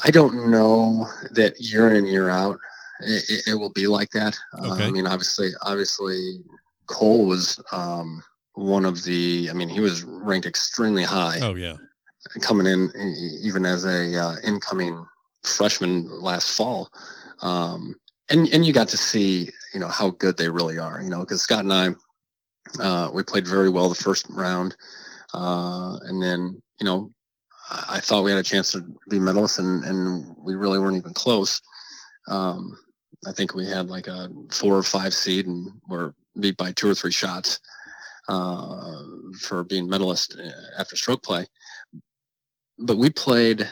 [0.03, 2.59] I don't know that year in and year out
[2.99, 4.37] it, it will be like that.
[4.59, 4.83] Okay.
[4.83, 6.39] Uh, I mean, obviously, obviously,
[6.87, 9.49] Cole was um, one of the.
[9.49, 11.39] I mean, he was ranked extremely high.
[11.41, 11.75] Oh yeah,
[12.41, 12.91] coming in
[13.41, 15.05] even as a uh, incoming
[15.43, 16.89] freshman last fall,
[17.41, 17.95] um,
[18.29, 21.01] and and you got to see you know how good they really are.
[21.01, 21.89] You know, because Scott and I,
[22.79, 24.75] uh, we played very well the first round,
[25.33, 27.11] uh, and then you know
[27.69, 31.13] I thought we had a chance to be medalists, and, and we really weren't even
[31.13, 31.61] close.
[32.27, 32.77] Um,
[33.27, 36.89] I think we had like a four or five seed and were beat by two
[36.89, 37.59] or three shots
[38.27, 39.03] uh,
[39.39, 41.45] for being medalist uh, after stroke play.
[42.77, 43.67] But we played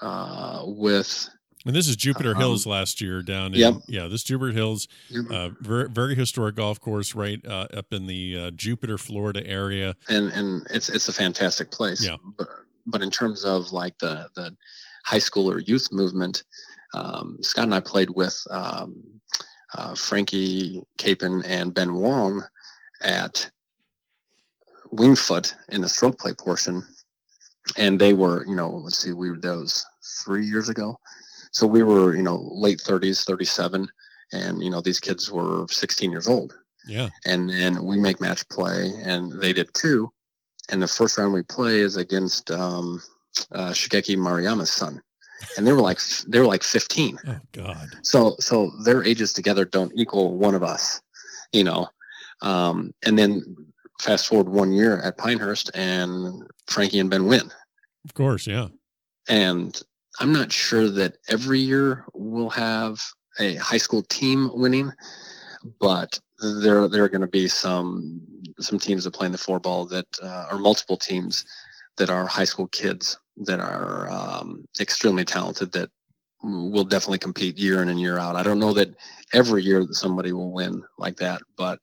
[0.00, 1.28] uh, with.
[1.66, 3.74] And this is Jupiter um, Hills last year down in yep.
[3.88, 4.86] yeah this Jupiter Hills,
[5.30, 9.96] uh, very very historic golf course right uh, up in the uh, Jupiter Florida area.
[10.08, 12.04] And and it's it's a fantastic place.
[12.04, 12.16] Yeah.
[12.38, 12.48] But
[12.86, 14.56] but in terms of like the the
[15.04, 16.44] high school or youth movement,
[16.94, 19.02] um, Scott and I played with um,
[19.74, 22.42] uh, Frankie Capan and Ben Wong
[23.02, 23.50] at
[24.90, 26.82] Winged Foot in the stroke play portion.
[27.76, 29.84] And they were, you know, let's see, we were those
[30.24, 30.98] three years ago.
[31.50, 33.88] So we were, you know, late 30s, 37.
[34.32, 36.54] And, you know, these kids were 16 years old.
[36.86, 37.08] Yeah.
[37.24, 40.12] And then we make match play, and they did too.
[40.68, 43.02] And the first round we play is against um,
[43.52, 45.02] uh, Shigeki Maruyama's son
[45.56, 47.88] and they were like they were like 15 oh god.
[48.02, 51.00] So so their ages together don't equal one of us
[51.52, 51.88] you know?
[52.42, 53.56] Um, and then
[54.00, 57.50] fast forward one year at pinehurst and frankie and ben win.
[58.04, 58.68] Of course yeah.
[59.28, 59.80] And
[60.20, 63.00] i'm not sure that every year we'll have
[63.38, 64.90] a high school team winning
[65.80, 66.18] but
[66.60, 68.20] there there are going to be some
[68.58, 71.44] some teams that play in the four ball that uh, are multiple teams
[71.96, 75.90] that are high school kids that are um, extremely talented that
[76.42, 78.36] will definitely compete year in and year out.
[78.36, 78.94] I don't know that
[79.32, 81.78] every year that somebody will win like that, but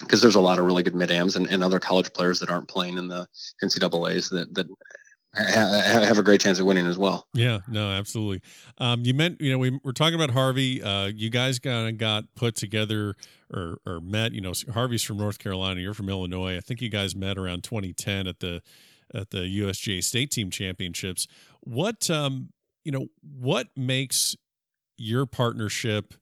[0.00, 2.68] because there's a lot of really good mid-ams and, and other college players that aren't
[2.68, 3.26] playing in the
[3.62, 4.66] NCAA's that that
[5.34, 7.26] have a great chance of winning as well.
[7.34, 8.40] Yeah, no, absolutely.
[8.78, 10.82] Um, you meant, you know, we were talking about Harvey.
[10.82, 13.14] Uh, you guys kind of got put together
[13.52, 14.32] or, or met.
[14.32, 15.80] You know, Harvey's from North Carolina.
[15.80, 16.56] You're from Illinois.
[16.56, 18.62] I think you guys met around 2010 at the
[19.14, 21.26] at the USGA State Team Championships.
[21.60, 22.50] What um,
[22.84, 24.36] you know, what makes
[24.96, 26.14] your partnership?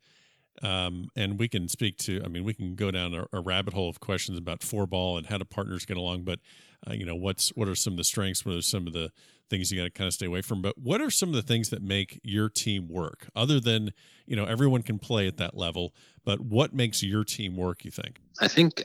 [0.63, 2.23] Um, and we can speak to.
[2.25, 5.19] I mean, we can go down a, a, rabbit hole of questions about four ball
[5.19, 6.23] and how do partners get along.
[6.23, 6.41] But
[6.89, 8.45] uh, you know, what's what are some of the strengths?
[8.45, 9.13] What are some of the
[9.51, 10.63] things you got to kind of stay away from?
[10.63, 13.29] But what are some of the things that make your team work?
[13.37, 13.93] Other than
[14.25, 15.95] you know, everyone can play at that level,
[16.25, 17.85] but what makes your team work?
[17.85, 18.19] You think?
[18.41, 18.83] I think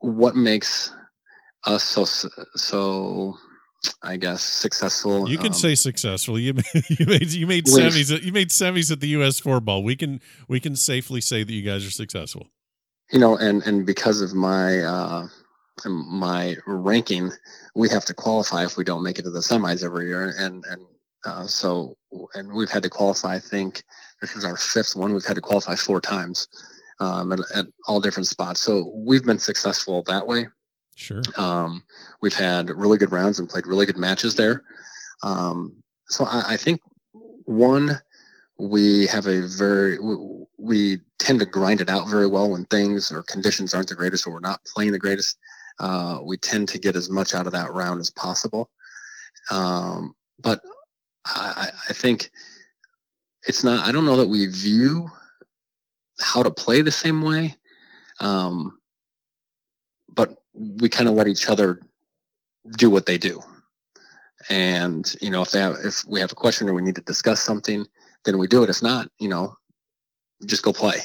[0.00, 0.92] what makes
[1.66, 3.36] uh, so so
[4.02, 5.28] I guess successful.
[5.28, 6.38] You can um, say successful.
[6.38, 6.54] You
[6.88, 9.40] you made you made semis at, you made semis at the U.S.
[9.40, 9.82] four ball.
[9.82, 12.48] We can we can safely say that you guys are successful.
[13.12, 15.28] You know, and and because of my uh,
[15.86, 17.30] my ranking,
[17.74, 20.64] we have to qualify if we don't make it to the semis every year, and
[20.70, 20.86] and
[21.24, 21.96] uh, so
[22.34, 23.34] and we've had to qualify.
[23.34, 23.82] I think
[24.20, 25.12] this is our fifth one.
[25.12, 26.48] We've had to qualify four times
[27.00, 28.60] um, at, at all different spots.
[28.60, 30.46] So we've been successful that way.
[30.94, 31.22] Sure.
[31.36, 31.82] Um,
[32.20, 34.62] we've had really good rounds and played really good matches there.
[35.22, 36.80] Um, so I, I, think
[37.44, 38.00] one,
[38.58, 40.16] we have a very we,
[40.58, 44.26] we, tend to grind it out very well when things or conditions aren't the greatest
[44.26, 45.38] or we're not playing the greatest.
[45.78, 48.68] Uh, we tend to get as much out of that round as possible.
[49.50, 50.60] Um, but
[51.24, 52.30] I, I think
[53.46, 53.86] it's not.
[53.86, 55.10] I don't know that we view
[56.20, 57.56] how to play the same way,
[58.20, 58.78] um,
[60.54, 61.80] we kind of let each other
[62.76, 63.42] do what they do.
[64.48, 67.00] And you know, if they have, if we have a question or we need to
[67.02, 67.86] discuss something,
[68.24, 68.70] then we do it.
[68.70, 69.56] If not, you know,
[70.46, 70.98] just go play.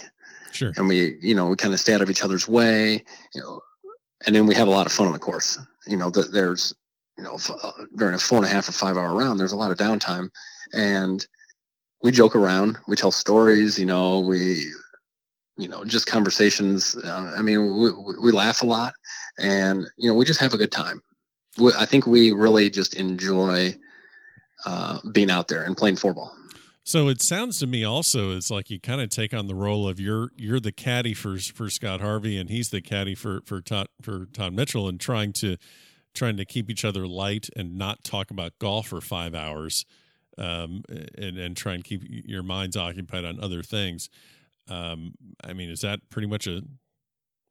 [0.52, 0.74] Sure.
[0.78, 3.04] And we, you know, we kind of stay out of each other's way.
[3.34, 3.62] You know,
[4.26, 5.58] and then we have a lot of fun on the course.
[5.88, 6.74] You know, there's,
[7.18, 9.58] you know, uh, during a four and a half or five hour round, there's a
[9.58, 10.30] lot of downtime,
[10.74, 11.26] and
[12.04, 12.78] we joke around.
[12.88, 13.80] We tell stories.
[13.80, 14.66] You know, we,
[15.60, 16.96] you know, just conversations.
[17.04, 17.92] Uh, I mean, we,
[18.22, 18.94] we laugh a lot,
[19.38, 21.02] and you know, we just have a good time.
[21.58, 23.76] We, I think we really just enjoy
[24.66, 26.34] uh, being out there and playing four ball.
[26.84, 29.88] So it sounds to me also it's like you kind of take on the role
[29.88, 33.62] of you're you're the caddy for for Scott Harvey and he's the caddy for for
[33.62, 35.58] Todd for Todd Mitchell and trying to
[36.16, 39.86] trying to keep each other light and not talk about golf for five hours,
[40.38, 40.84] um,
[41.18, 44.10] and and try and keep your minds occupied on other things.
[44.70, 46.62] Um, I mean, is that pretty much a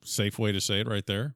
[0.04, 1.34] safe way to say it right there?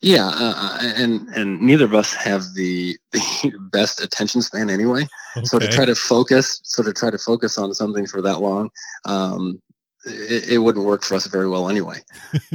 [0.00, 5.06] Yeah, uh, uh, and and neither of us have the the best attention span anyway.
[5.36, 5.46] Okay.
[5.46, 8.70] So to try to focus, so to try to focus on something for that long,
[9.04, 9.60] um,
[10.04, 12.00] it, it wouldn't work for us very well anyway.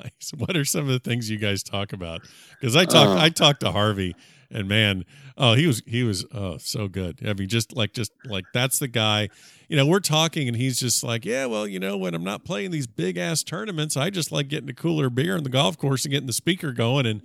[0.00, 0.32] nice.
[0.36, 2.22] What are some of the things you guys talk about?
[2.58, 4.14] Because I talk, uh, I talked to Harvey,
[4.50, 5.04] and man,
[5.36, 7.18] oh, he was he was oh so good.
[7.26, 9.28] I mean, just like just like that's the guy
[9.68, 12.44] you know, we're talking and he's just like, yeah, well, you know, when I'm not
[12.44, 15.76] playing these big ass tournaments, I just like getting a cooler beer in the golf
[15.76, 17.04] course and getting the speaker going.
[17.04, 17.22] And,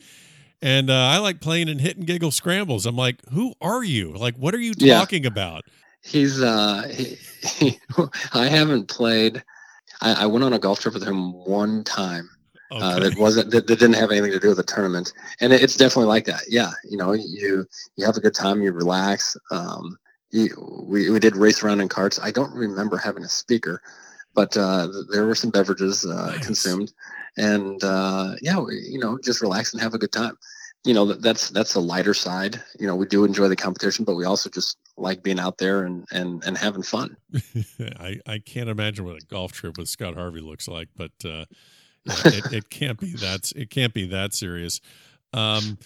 [0.62, 2.86] and uh, I like playing and hitting giggle scrambles.
[2.86, 4.12] I'm like, who are you?
[4.12, 5.30] Like, what are you talking yeah.
[5.30, 5.64] about?
[6.02, 7.80] He's, uh, he, he,
[8.34, 9.42] I haven't played.
[10.02, 12.30] I, I went on a golf trip with him one time.
[12.74, 12.86] Uh, okay.
[12.86, 15.62] Uh, that wasn't that, that, didn't have anything to do with the tournament, and it,
[15.62, 16.42] it's definitely like that.
[16.50, 19.38] Yeah, you know, you you have a good time, you relax.
[19.52, 19.98] Um,
[20.32, 20.50] you,
[20.88, 22.20] we, we did race around in carts.
[22.20, 23.80] I don't remember having a speaker,
[24.34, 26.46] but uh, there were some beverages uh, nice.
[26.46, 26.92] consumed,
[27.38, 30.36] and uh, yeah, we, you know, just relax and have a good time.
[30.84, 32.60] You know, that's that's the lighter side.
[32.80, 35.84] You know, we do enjoy the competition, but we also just like being out there
[35.84, 37.16] and and and having fun.
[37.80, 41.46] I I can't imagine what a golf trip with Scott Harvey looks like, but uh,
[42.06, 44.82] it, it can't be that it can't be that serious.
[45.34, 45.78] Um,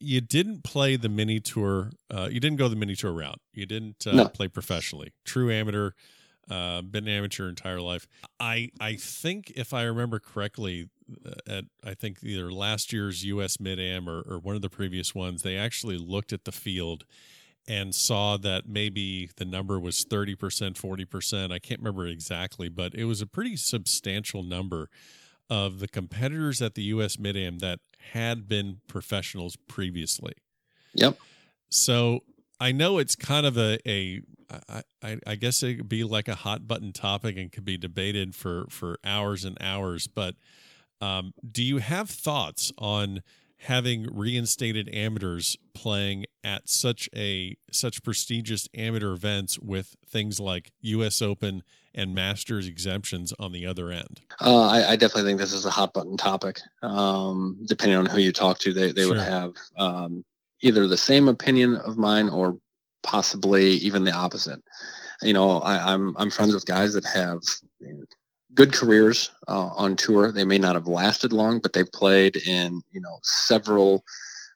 [0.00, 1.90] you didn't play the mini tour.
[2.10, 3.40] Uh, you didn't go the mini tour route.
[3.52, 4.28] You didn't uh, no.
[4.28, 5.12] play professionally.
[5.24, 5.90] True amateur.
[6.50, 8.06] Uh, been an amateur entire life.
[8.38, 10.90] I I think if I remember correctly,
[11.24, 13.58] uh, at I think either last year's U.S.
[13.58, 17.04] Mid Am or, or one of the previous ones, they actually looked at the field
[17.66, 21.50] and saw that maybe the number was 30%, 40%.
[21.50, 24.90] I can't remember exactly, but it was a pretty substantial number
[25.50, 27.80] of the competitors at the US Mid Am that
[28.12, 30.34] had been professionals previously.
[30.94, 31.18] Yep.
[31.68, 32.20] So
[32.60, 34.20] I know it's kind of a, a
[35.02, 38.34] I, I guess it could be like a hot button topic and could be debated
[38.34, 40.06] for, for hours and hours.
[40.06, 40.36] But
[41.00, 43.22] um, do you have thoughts on
[43.64, 51.22] having reinstated amateurs playing at such a such prestigious amateur events with things like U.S.
[51.22, 51.62] Open
[51.94, 54.20] and Masters exemptions on the other end?
[54.40, 56.60] Uh, I, I, definitely think this is a hot button topic.
[56.82, 59.10] Um, depending on who you talk to, they they sure.
[59.14, 60.24] would have um,
[60.60, 62.58] either the same opinion of mine or
[63.02, 64.62] possibly even the opposite.
[65.22, 67.40] You know, I, I'm I'm friends with guys that have
[68.54, 70.32] good careers uh, on tour.
[70.32, 74.04] They may not have lasted long, but they've played in you know several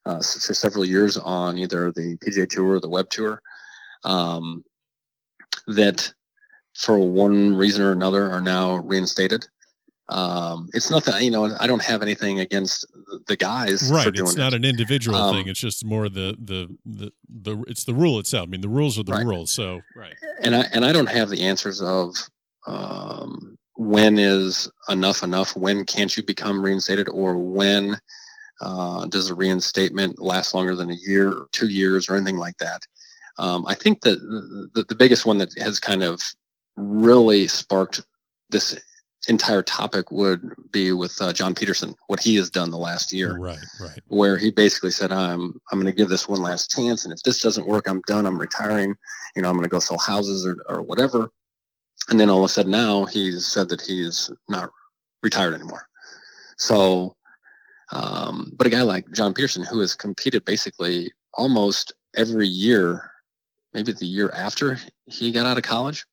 [0.07, 3.43] uh, for several years on either the PGA Tour or the Web Tour.
[4.05, 4.65] Um,
[5.67, 6.13] that
[6.75, 9.47] for one reason or another are now reinstated.
[10.11, 11.55] Um, it's nothing, you know.
[11.61, 12.87] I don't have anything against
[13.27, 13.91] the guys.
[13.93, 14.07] Right.
[14.07, 14.57] it's not it.
[14.57, 15.49] an individual um, thing.
[15.49, 18.49] It's just more the, the the the it's the rule itself.
[18.49, 19.27] I mean, the rules are the right.
[19.27, 19.53] rules.
[19.53, 20.15] So right.
[20.41, 22.17] And I and I don't have the answers of
[22.67, 25.57] um, when is enough enough?
[25.57, 27.97] When can't you become reinstated, or when
[28.61, 32.59] uh, does a reinstatement last longer than a year, or two years, or anything like
[32.59, 32.83] that?
[33.39, 34.19] Um, I think that
[34.75, 36.21] the, the biggest one that has kind of
[36.77, 38.01] really sparked
[38.51, 38.77] this
[39.29, 43.39] entire topic would be with uh, John Peterson, what he has done the last year,
[43.39, 47.05] right, right, where he basically said, "I'm I'm going to give this one last chance,
[47.05, 48.27] and if this doesn't work, I'm done.
[48.27, 48.97] I'm retiring.
[49.37, 51.31] You know, I'm going to go sell houses or or whatever."
[52.09, 54.71] And then all of a sudden now he's said that he's not
[55.23, 55.87] retired anymore.
[56.57, 57.15] So,
[57.93, 63.11] um, but a guy like John Peterson, who has competed basically almost every year,
[63.75, 66.05] maybe the year after he got out of college,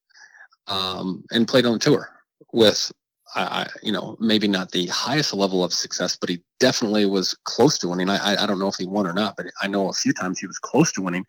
[0.68, 2.10] um, and played on the tour
[2.54, 2.92] with,
[3.36, 7.78] I, you know, maybe not the highest level of success, but he definitely was close
[7.80, 8.10] to winning.
[8.10, 10.40] I, I don't know if he won or not, but I know a few times
[10.40, 11.26] he was close to winning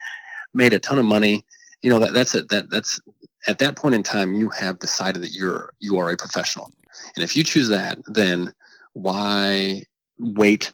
[0.56, 1.44] made a ton of money.
[1.82, 2.48] You know that that's it.
[2.48, 3.00] That that's
[3.46, 6.72] at that point in time you have decided that you're you are a professional,
[7.14, 8.52] and if you choose that, then
[8.92, 9.82] why
[10.18, 10.72] wait?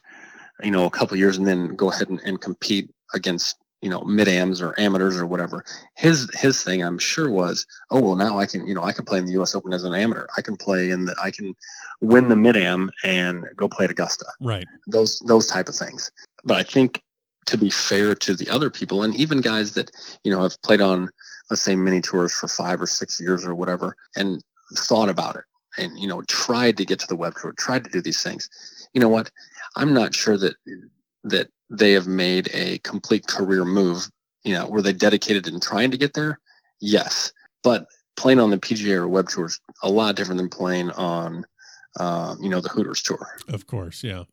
[0.63, 4.01] You know, a couple years and then go ahead and, and compete against you know
[4.01, 5.65] mid ams or amateurs or whatever?
[5.95, 9.03] His his thing i'm sure was oh well now i can you know i can
[9.03, 10.25] play in the us open as an amateur.
[10.37, 11.53] I can play in the i can
[12.01, 14.25] win the mid am and go play at augusta.
[14.39, 14.65] Right.
[14.87, 16.11] Those those type of things.
[16.45, 17.03] But i think
[17.45, 19.91] to be fair to the other people and even guys that
[20.23, 21.09] you know have played on
[21.49, 24.43] let's say mini tours for five or six years or whatever and
[24.75, 25.43] thought about it
[25.77, 28.49] and you know tried to get to the web tour tried to do these things
[28.93, 29.29] you know what
[29.75, 30.55] i'm not sure that
[31.23, 34.09] that they have made a complete career move.
[34.43, 36.39] You know, were they dedicated in trying to get there?
[36.79, 37.31] Yes,
[37.63, 41.45] but playing on the PGA or Web Tour is a lot different than playing on,
[41.99, 43.25] uh, you know, the Hooters Tour.
[43.47, 44.23] Of course, yeah.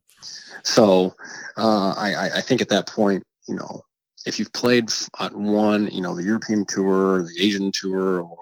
[0.64, 1.14] So
[1.56, 3.82] uh, I, I think at that point, you know,
[4.26, 8.36] if you've played on one, you know, the European Tour, the Asian Tour, or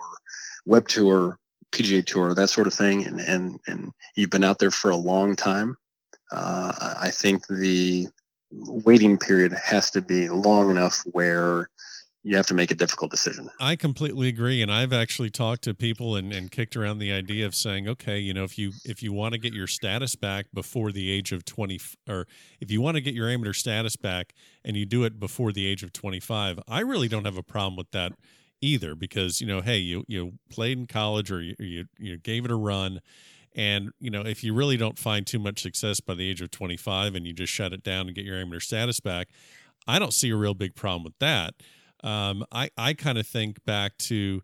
[0.66, 1.38] Web Tour,
[1.72, 4.96] PGA Tour, that sort of thing, and and and you've been out there for a
[4.96, 5.76] long time,
[6.32, 8.08] uh, I think the
[8.50, 11.68] waiting period has to be long enough where
[12.24, 13.48] you have to make a difficult decision.
[13.60, 14.60] I completely agree.
[14.60, 18.18] And I've actually talked to people and, and kicked around the idea of saying, okay,
[18.18, 21.32] you know, if you if you want to get your status back before the age
[21.32, 22.26] of 20 or
[22.60, 25.66] if you want to get your amateur status back and you do it before the
[25.66, 28.12] age of 25, I really don't have a problem with that
[28.60, 32.44] either because, you know, hey, you you played in college or you you, you gave
[32.44, 33.00] it a run
[33.54, 36.50] and, you know, if you really don't find too much success by the age of
[36.50, 39.28] 25 and you just shut it down and get your amateur status back,
[39.86, 41.54] I don't see a real big problem with that.
[42.02, 44.42] Um, I, I kind of think back to,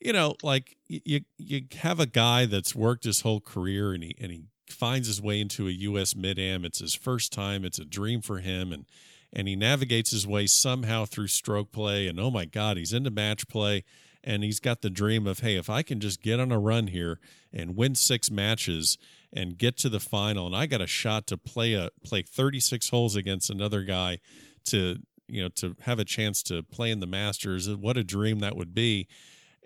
[0.00, 4.16] you know, like you, you have a guy that's worked his whole career and he,
[4.20, 6.14] and he finds his way into a U.S.
[6.14, 6.64] mid am.
[6.64, 7.64] It's his first time.
[7.64, 8.72] It's a dream for him.
[8.72, 8.86] And,
[9.32, 12.06] and he navigates his way somehow through stroke play.
[12.08, 13.84] And oh my God, he's into match play
[14.24, 16.88] and he's got the dream of hey if i can just get on a run
[16.88, 17.18] here
[17.52, 18.98] and win six matches
[19.32, 22.88] and get to the final and i got a shot to play a play 36
[22.90, 24.18] holes against another guy
[24.64, 24.98] to
[25.32, 28.56] you know to have a chance to play in the masters what a dream that
[28.56, 29.08] would be.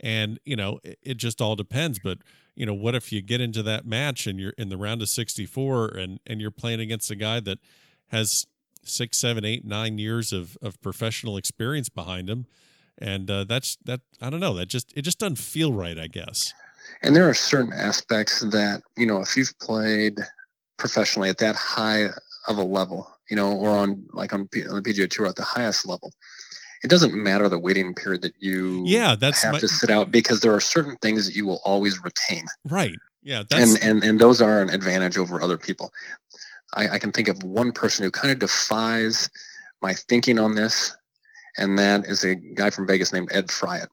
[0.01, 2.19] And you know it, it just all depends but
[2.55, 5.09] you know what if you get into that match and you're in the round of
[5.09, 7.59] 64 and and you're playing against a guy that
[8.09, 8.47] has
[8.85, 12.47] six seven eight nine years of of professional experience behind him?
[12.99, 16.07] And uh, that's that i don't know that just it just doesn't feel right i
[16.07, 16.55] guess.
[17.03, 20.21] And there are certain aspects that you know if you've played
[20.77, 22.09] professionally at that high
[22.49, 25.43] of a level you know or on like on, on the pga tour at the
[25.43, 26.13] highest level
[26.85, 30.11] it doesn't matter the waiting period that you yeah that's have my, to sit out
[30.11, 34.21] because there are certain things that you will always retain right yeah and and and
[34.21, 35.93] those are an advantage over other people
[36.75, 39.31] I, I can think of one person who kind of defies
[39.83, 40.97] my thinking on this
[41.59, 43.89] and that is a guy from Vegas named Ed Fryatt.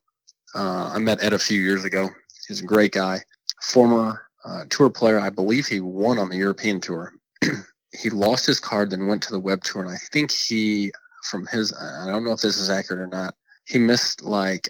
[0.55, 2.09] Uh, I met Ed a few years ago.
[2.47, 3.21] He's a great guy,
[3.61, 5.19] former uh, tour player.
[5.19, 7.13] I believe he won on the European tour.
[7.93, 10.91] he lost his card, then went to the web tour, and I think he,
[11.29, 13.35] from his, I don't know if this is accurate or not,
[13.65, 14.69] he missed like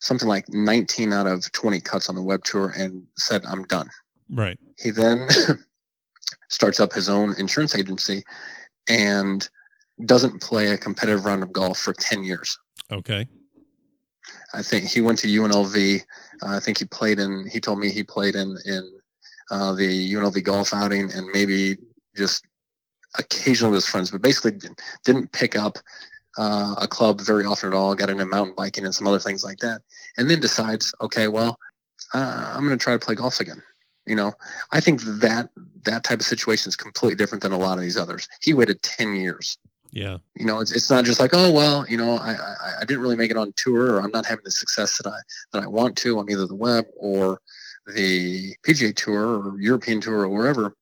[0.00, 3.88] something like 19 out of 20 cuts on the web tour and said, "I'm done."
[4.30, 4.58] Right.
[4.78, 5.28] He then
[6.48, 8.24] starts up his own insurance agency
[8.88, 9.48] and
[10.04, 12.58] doesn't play a competitive round of golf for 10 years.
[12.92, 13.26] Okay.
[14.52, 16.00] I think he went to UNLV.
[16.42, 18.92] Uh, I think he played in, he told me he played in, in
[19.50, 21.76] uh, the UNLV golf outing and maybe
[22.16, 22.44] just
[23.18, 25.78] occasionally with his friends, but basically didn't, didn't pick up
[26.38, 29.44] uh, a club very often at all, got into mountain biking and some other things
[29.44, 29.82] like that.
[30.16, 31.58] And then decides, okay, well,
[32.14, 33.62] uh, I'm going to try to play golf again.
[34.06, 34.32] You know,
[34.70, 35.50] I think that
[35.84, 38.28] that type of situation is completely different than a lot of these others.
[38.40, 39.58] He waited 10 years
[39.96, 40.18] yeah.
[40.34, 43.00] You know, it's, it's not just like, oh, well, you know, I, I, I didn't
[43.00, 45.18] really make it on tour or I'm not having the success that I,
[45.52, 47.40] that I want to on either the web or
[47.86, 50.76] the PGA tour or European tour or wherever.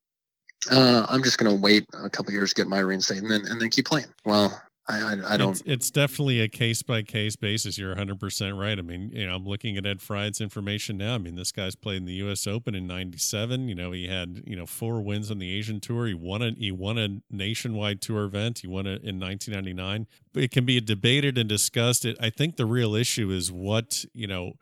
[0.70, 3.60] Uh, I'm just going to wait a couple years, get my reinstate and then, and
[3.60, 4.06] then keep playing.
[4.24, 5.52] Well, I, I, I don't.
[5.52, 7.78] It's, it's, definitely a case by case basis.
[7.78, 8.78] You're 100 percent right.
[8.78, 11.14] I mean, you know, I'm looking at Ed Fryatt's information now.
[11.14, 12.46] I mean, this guy's played in the U.S.
[12.46, 13.68] Open in '97.
[13.68, 16.06] You know, he had you know four wins on the Asian Tour.
[16.06, 18.58] He won a he won a nationwide tour event.
[18.58, 20.06] He won it in 1999.
[20.34, 22.04] But it can be debated and discussed.
[22.04, 24.52] It, I think the real issue is what you know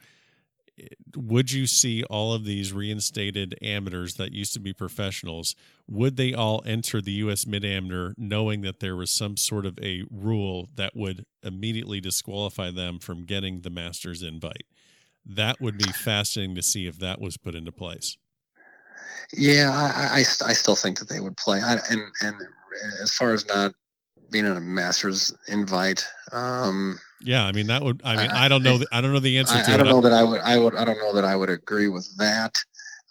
[1.16, 5.54] would you see all of these reinstated amateurs that used to be professionals
[5.86, 9.78] would they all enter the US mid amateur knowing that there was some sort of
[9.82, 14.66] a rule that would immediately disqualify them from getting the master's invite?
[15.26, 18.16] That would be fascinating to see if that was put into place.
[19.34, 21.60] Yeah i i, I still think that they would play.
[21.60, 22.36] I, and and
[23.02, 23.72] as far as not
[24.33, 26.05] being in a master's invite.
[26.33, 28.01] Um, yeah, I mean that would.
[28.05, 28.80] I mean, I, I don't know.
[28.91, 30.41] I, I, don't know the answer I, to I don't know that I would.
[30.41, 30.74] I would.
[30.74, 32.59] I don't know that I would agree with that.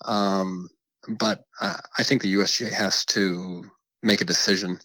[0.05, 0.67] Um,
[1.07, 3.63] but I think the USGA has to
[4.03, 4.79] make a decision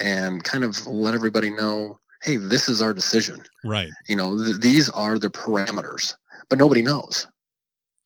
[0.00, 3.42] and kind of let everybody know, hey, this is our decision.
[3.64, 3.90] Right.
[4.08, 6.14] You know, th- these are the parameters,
[6.48, 7.26] but nobody knows.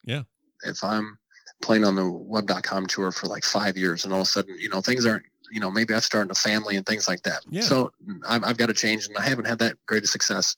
[0.05, 0.23] Yeah.
[0.65, 1.19] If I'm
[1.61, 4.69] playing on the web.com tour for like five years and all of a sudden, you
[4.69, 7.43] know, things aren't, you know, maybe I've started a family and things like that.
[7.51, 7.61] Yeah.
[7.61, 7.93] So
[8.27, 10.57] I've, I've got to change and I haven't had that great a success.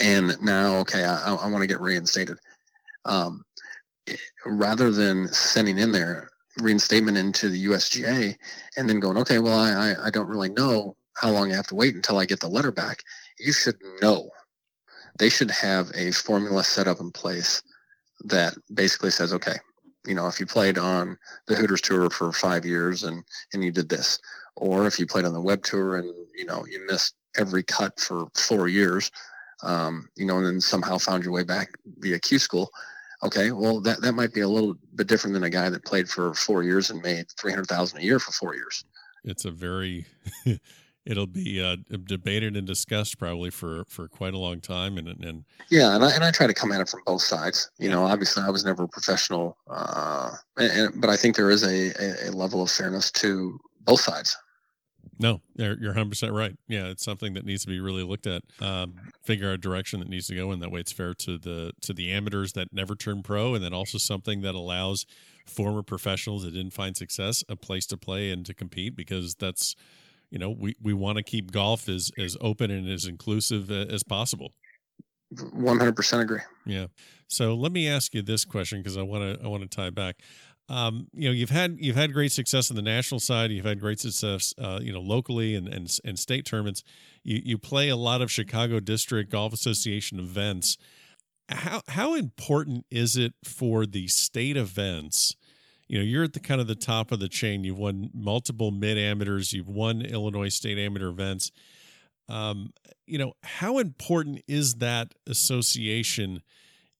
[0.00, 2.38] And now, okay, I, I want to get reinstated.
[3.04, 3.44] Um,
[4.44, 8.36] rather than sending in their reinstatement into the USGA
[8.76, 11.74] and then going, okay, well, I, I don't really know how long I have to
[11.76, 13.02] wait until I get the letter back.
[13.38, 14.30] You should know.
[15.18, 17.62] They should have a formula set up in place
[18.24, 19.56] that basically says, okay,
[20.08, 23.70] you know, if you played on the Hooters tour for five years and, and you
[23.70, 24.18] did this,
[24.56, 28.00] or if you played on the web tour and, you know, you missed every cut
[28.00, 29.10] for four years,
[29.62, 32.70] um, you know, and then somehow found your way back via Q school,
[33.22, 36.08] Okay, well that that might be a little bit different than a guy that played
[36.08, 38.84] for four years and made three hundred thousand a year for four years.
[39.24, 40.06] It's a very
[41.08, 45.44] it'll be uh, debated and discussed probably for for quite a long time and and
[45.70, 48.04] yeah and I, and I try to come at it from both sides you know
[48.04, 52.28] obviously I was never a professional uh, and, and, but I think there is a,
[52.28, 54.36] a, level of fairness to both sides
[55.20, 56.56] no, you're, you're 100% right.
[56.68, 58.42] Yeah, it's something that needs to be really looked at.
[58.60, 58.94] Um,
[59.24, 60.60] figure out a direction that needs to go in.
[60.60, 63.74] That way, it's fair to the to the amateurs that never turn pro, and then
[63.74, 65.06] also something that allows
[65.44, 69.74] former professionals that didn't find success a place to play and to compete because that's
[70.30, 74.02] you know we, we want to keep golf as as open and as inclusive as
[74.02, 74.52] possible.
[75.34, 76.40] 100% agree.
[76.64, 76.86] Yeah.
[77.26, 79.90] So let me ask you this question because i want to i want to tie
[79.90, 80.16] back.
[80.70, 83.80] Um, you know you've had you've had great success on the national side you've had
[83.80, 86.82] great success uh, you know locally and, and and state tournaments.
[87.24, 90.76] You you play a lot of chicago district golf association events.
[91.48, 95.36] How how important is it for the state events
[95.88, 97.64] you know you're at the kind of the top of the chain.
[97.64, 99.52] You've won multiple mid amateurs.
[99.52, 101.50] You've won illinois state amateur events.
[102.28, 102.72] Um,
[103.06, 106.42] you know how important is that association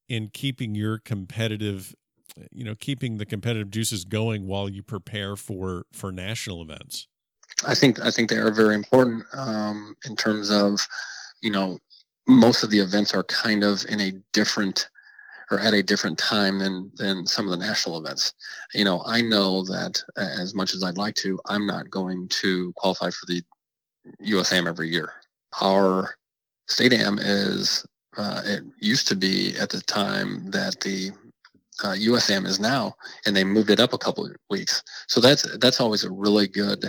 [0.08, 1.94] in keeping your competitive
[2.50, 7.06] you know keeping the competitive juices going while you prepare for for national events?
[7.66, 10.80] I think i think they are very important um, in terms of
[11.42, 11.78] you know
[12.26, 14.88] most of the events are kind of in a different
[15.50, 18.34] or at a different time than than some of the national events
[18.74, 22.72] you know i know that as much as i'd like to i'm not going to
[22.76, 23.42] qualify for the
[24.24, 25.12] usam every year
[25.60, 26.14] our
[26.66, 27.86] state am is
[28.16, 31.10] uh, it used to be at the time that the
[31.84, 32.94] uh, USAM is now,
[33.24, 34.82] and they moved it up a couple of weeks.
[35.06, 36.84] So that's that's always a really good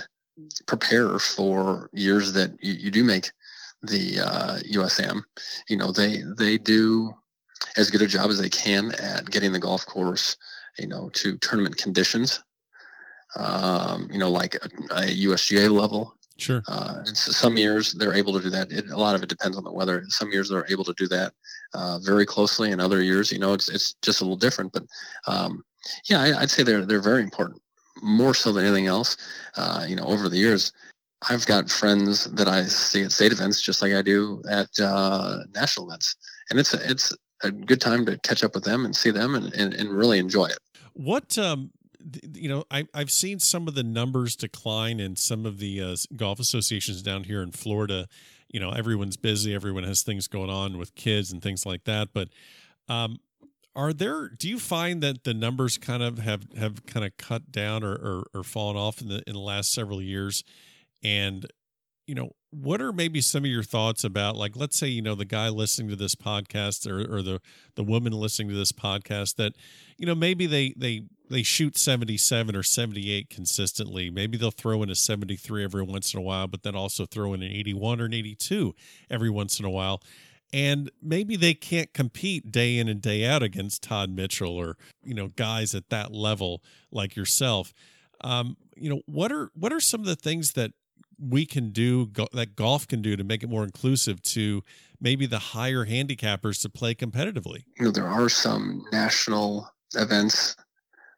[0.66, 3.32] preparer for years that you, you do make
[3.84, 5.22] the uh, USAM.
[5.68, 7.14] You know, they they do
[7.78, 10.38] as good a job as they can at getting the golf course,
[10.78, 12.44] you know, to tournament conditions.
[13.36, 16.16] Um, you know, like a, a USGA level.
[16.38, 16.64] Sure.
[16.68, 18.72] Uh, and so some years they're able to do that.
[18.72, 20.04] It, a lot of it depends on the weather.
[20.08, 21.34] Some years they're able to do that
[21.74, 24.72] uh, very closely, and other years, you know, it's it's just a little different.
[24.72, 24.84] But
[25.28, 25.64] um,
[26.10, 27.62] yeah, I, would say they're they're very important,
[28.02, 29.18] more so than anything else.
[29.58, 30.72] Uh, you know, over the years,
[31.30, 35.40] I've got friends that I see at state events just like I do at uh,
[35.54, 36.16] national events,
[36.50, 39.54] and it's it's a good time to catch up with them and see them and,
[39.54, 40.60] and, and really enjoy it.
[40.94, 41.72] What um,
[42.34, 45.96] you know, I, I've seen some of the numbers decline in some of the uh,
[46.16, 48.08] golf associations down here in Florida.
[48.50, 52.10] You know, everyone's busy, everyone has things going on with kids and things like that.
[52.14, 52.30] But
[52.88, 53.20] um,
[53.76, 54.30] are there?
[54.30, 57.94] Do you find that the numbers kind of have have kind of cut down or,
[57.94, 60.44] or, or fallen off in the in the last several years?
[61.04, 61.46] And
[62.10, 65.14] you know, what are maybe some of your thoughts about like let's say you know
[65.14, 67.40] the guy listening to this podcast or, or the
[67.76, 69.54] the woman listening to this podcast that
[69.96, 74.10] you know maybe they they they shoot 77 or 78 consistently.
[74.10, 77.36] Maybe they'll throw in a 73 every once in a while but then also throw
[77.36, 78.74] in an 81 or an 82
[79.12, 80.02] every once in a while.
[80.52, 85.14] And maybe they can't compete day in and day out against Todd Mitchell or you
[85.14, 87.72] know guys at that level like yourself.
[88.22, 90.72] Um, you know what are what are some of the things that
[91.20, 94.64] we can do that golf can do to make it more inclusive to
[95.02, 100.56] maybe the higher handicappers to play competitively you know there are some national events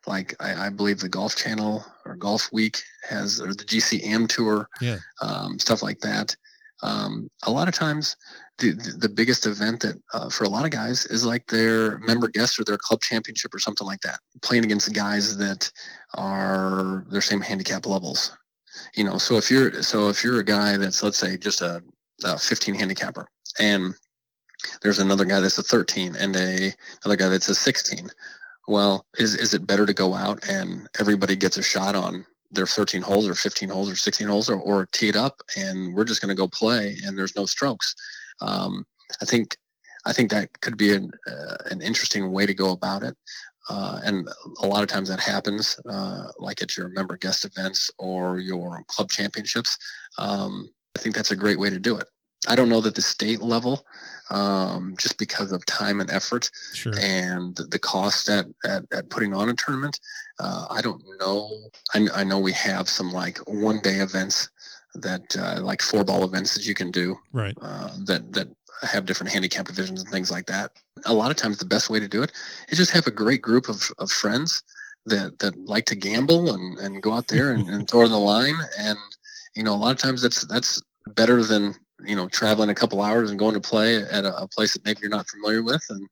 [0.08, 4.28] like I, I, believe the Golf Channel or Golf Week has or the GC Am
[4.28, 6.36] Tour, yeah, um, stuff like that.
[6.84, 8.16] Um, a lot of times,
[8.58, 12.28] the the biggest event that uh, for a lot of guys is like their member
[12.28, 15.72] guest or their club championship or something like that, playing against guys that
[16.16, 18.36] are their same handicap levels.
[18.96, 21.84] You know, so if you're so if you're a guy that's let's say just a,
[22.24, 23.28] a 15 handicapper,
[23.60, 23.94] and
[24.82, 28.10] there's another guy that's a 13 and a another guy that's a 16.
[28.68, 32.68] Well, is is it better to go out and everybody gets a shot on their
[32.68, 36.04] 13 holes or 15 holes or 16 holes or, or tee it up and we're
[36.04, 37.96] just going to go play and there's no strokes?
[38.42, 38.86] Um,
[39.22, 39.58] I think
[40.06, 43.16] I think that could be an, uh, an interesting way to go about it.
[43.70, 44.28] Uh, and
[44.62, 48.84] a lot of times that happens, uh, like at your member guest events or your
[48.88, 49.78] club championships.
[50.18, 52.08] Um, I think that's a great way to do it.
[52.48, 53.86] I don't know that the state level,
[54.32, 56.94] um, just because of time and effort sure.
[57.00, 60.00] and the cost at, at, at, putting on a tournament.
[60.40, 61.52] Uh, I don't know.
[61.94, 64.50] I, I, know we have some like one day events
[64.96, 67.16] that uh, like four ball events that you can do.
[67.32, 67.56] Right.
[67.62, 68.48] Uh, that, that
[68.84, 70.72] have different handicap divisions and things like that.
[71.06, 72.32] A lot of times the best way to do it
[72.70, 74.64] is just have a great group of, of friends
[75.06, 78.56] that, that like to gamble and, and go out there and, and throw the line.
[78.78, 78.98] And,
[79.56, 80.82] you know, a lot of times that's, that's
[81.16, 81.76] better than,
[82.06, 84.86] you know, traveling a couple hours and going to play at a, a place that
[84.86, 85.84] maybe you're not familiar with.
[85.90, 86.08] And,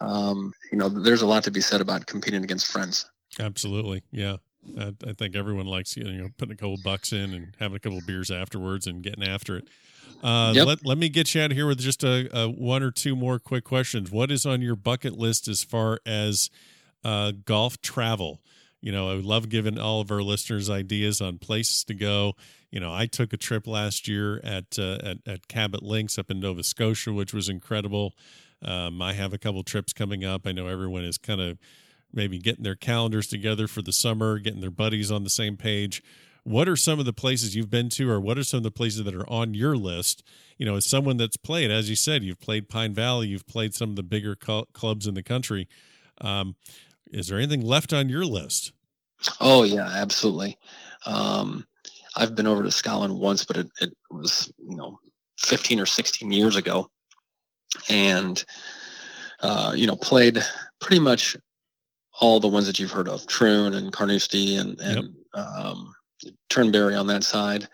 [0.00, 3.08] um, you know, there's a lot to be said about competing against friends.
[3.38, 4.02] Absolutely.
[4.10, 4.36] Yeah.
[4.78, 7.80] I, I think everyone likes, you know, putting a couple bucks in and having a
[7.80, 9.68] couple beers afterwards and getting after it.
[10.22, 10.66] Uh, yep.
[10.66, 13.16] let, let me get you out of here with just a, a, one or two
[13.16, 14.10] more quick questions.
[14.10, 16.48] What is on your bucket list as far as
[17.04, 18.40] uh, golf travel?
[18.80, 22.34] You know, I would love giving all of our listeners ideas on places to go.
[22.70, 26.30] You know, I took a trip last year at uh, at, at Cabot Links up
[26.30, 28.14] in Nova Scotia, which was incredible.
[28.64, 30.46] Um, I have a couple trips coming up.
[30.46, 31.58] I know everyone is kind of
[32.12, 36.02] maybe getting their calendars together for the summer, getting their buddies on the same page.
[36.44, 38.70] What are some of the places you've been to or what are some of the
[38.70, 40.24] places that are on your list?
[40.58, 43.74] You know as someone that's played as you said you've played pine valley you've played
[43.74, 45.68] some of the bigger cl- clubs in the country.
[46.20, 46.56] Um,
[47.10, 48.72] is there anything left on your list?
[49.40, 50.58] Oh yeah absolutely.
[51.06, 51.66] Um,
[52.16, 54.98] i've been over to scotland once but it, it was you know
[55.38, 56.90] 15 or 16 years ago.
[57.88, 58.42] And
[59.40, 60.38] uh, you know played
[60.80, 61.36] pretty much
[62.22, 65.44] all the ones that you've heard of troon and carnoustie and, and yep.
[65.44, 65.92] um,
[66.48, 67.68] Turnberry on that side.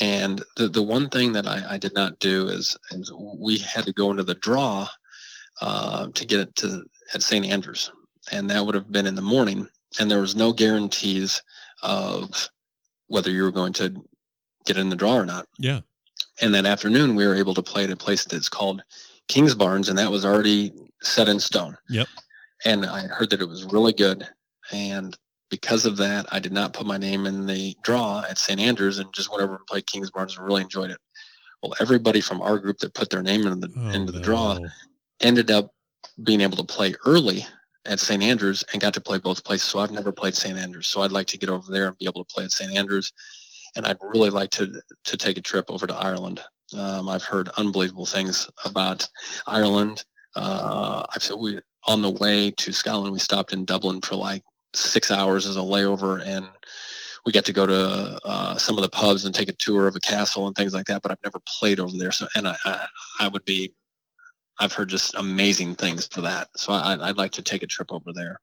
[0.00, 3.84] And the, the one thing that I, I did not do is, is we had
[3.84, 4.86] to go into the draw
[5.60, 7.44] uh, to get it to at St.
[7.44, 7.90] Andrews,
[8.30, 9.66] and that would have been in the morning.
[9.98, 11.42] And there was no guarantees
[11.82, 12.48] of
[13.08, 13.94] whether you were going to
[14.64, 15.46] get in the draw or not.
[15.58, 15.80] Yeah.
[16.40, 18.82] And that afternoon, we were able to play at a place that's called
[19.28, 20.72] King's Kingsbarns, and that was already
[21.02, 21.76] set in stone.
[21.90, 22.06] Yep.
[22.64, 24.26] And I heard that it was really good.
[24.72, 25.16] And
[25.50, 28.60] because of that, I did not put my name in the draw at St.
[28.60, 30.98] Andrews and just went over and played Kingsbarns and really enjoyed it.
[31.62, 34.24] Well, everybody from our group that put their name in the oh, into the no.
[34.24, 34.58] draw
[35.20, 35.70] ended up
[36.24, 37.46] being able to play early
[37.84, 38.22] at St.
[38.22, 39.68] Andrews and got to play both places.
[39.68, 40.56] So I've never played St.
[40.56, 40.88] Andrews.
[40.88, 42.76] So I'd like to get over there and be able to play at St.
[42.76, 43.12] Andrews.
[43.76, 46.40] And I'd really like to to take a trip over to Ireland.
[46.76, 49.08] Um, I've heard unbelievable things about
[49.46, 50.04] Ireland.
[50.34, 54.42] Uh, I've said we on the way to Scotland, we stopped in Dublin for like
[54.74, 56.46] six hours as a layover and
[57.24, 59.94] we get to go to uh, some of the pubs and take a tour of
[59.94, 61.02] a castle and things like that.
[61.02, 62.86] But I've never played over there, so and I, I,
[63.20, 63.72] I would be,
[64.58, 66.48] I've heard just amazing things for that.
[66.56, 68.40] So I, would like to take a trip over there.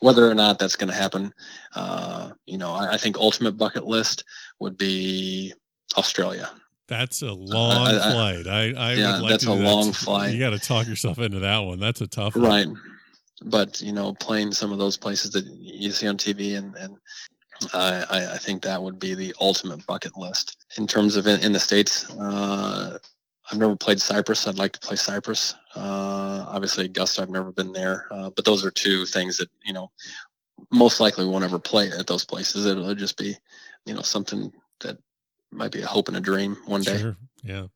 [0.00, 1.32] Whether or not that's going to happen,
[1.74, 4.24] uh, you know, I, I, think ultimate bucket list
[4.58, 5.52] would be
[5.96, 6.50] Australia.
[6.92, 8.46] That's a long flight.
[8.46, 10.32] I, I yeah, like that's a long flight.
[10.32, 11.80] You got to talk yourself into that one.
[11.80, 12.44] That's a tough one.
[12.44, 12.68] Right
[13.44, 16.96] but you know, playing some of those places that you see on TV, and and
[17.72, 21.52] I, I think that would be the ultimate bucket list in terms of in, in
[21.52, 22.10] the states.
[22.10, 22.98] Uh,
[23.50, 24.46] I've never played Cypress.
[24.46, 25.54] I'd like to play Cypress.
[25.74, 27.22] Uh, obviously, Augusta.
[27.22, 29.90] I've never been there, uh, but those are two things that you know
[30.70, 32.66] most likely won't ever play at those places.
[32.66, 33.36] It'll just be,
[33.84, 34.98] you know, something that
[35.52, 36.98] might be a hope and a dream one day.
[36.98, 37.16] Sure.
[37.42, 37.66] Yeah.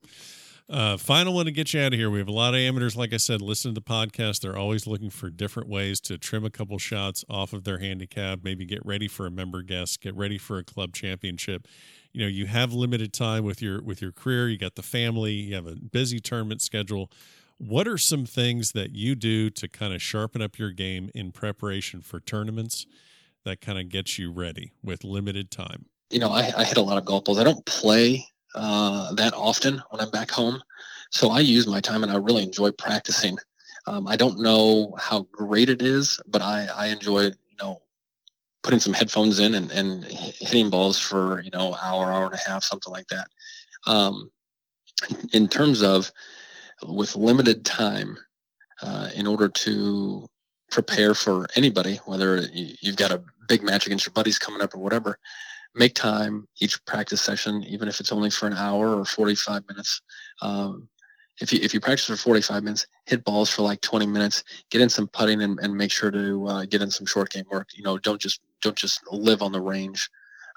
[0.69, 2.11] Uh, final one to get you out of here.
[2.11, 4.41] We have a lot of amateurs, like I said, listen to the podcast.
[4.41, 8.41] They're always looking for different ways to trim a couple shots off of their handicap,
[8.43, 11.69] maybe get ready for a member guest, get ready for a club championship.
[12.13, 14.49] You know, you have limited time with your with your career.
[14.49, 15.33] You got the family.
[15.33, 17.13] You have a busy tournament schedule.
[17.59, 21.31] What are some things that you do to kind of sharpen up your game in
[21.31, 22.87] preparation for tournaments
[23.45, 25.87] that kind of gets you ready with limited time?
[26.11, 27.39] You know, I, I hit a lot of golf balls.
[27.39, 30.63] I don't play uh, that often when I'm back home.
[31.11, 33.39] So I use my time and I really enjoy practicing.
[33.87, 37.81] Um, I don't know how great it is, but I, I enjoy, you know,
[38.63, 42.49] putting some headphones in and, and hitting balls for, you know, hour, hour and a
[42.49, 43.29] half, something like that.
[43.87, 44.31] Um,
[45.33, 46.11] in terms of
[46.87, 48.19] with limited time,
[48.83, 50.27] uh, in order to
[50.71, 54.79] prepare for anybody, whether you've got a big match against your buddies coming up or
[54.79, 55.19] whatever,
[55.77, 60.03] make time each practice session, even if it's only for an hour or 45 minutes.
[60.43, 60.89] Um,
[61.41, 64.81] if you if you practice for 45 minutes, hit balls for like 20 minutes, get
[64.81, 67.69] in some putting and, and make sure to uh, get in some short game work.
[67.75, 70.09] You know, don't just don't just live on the range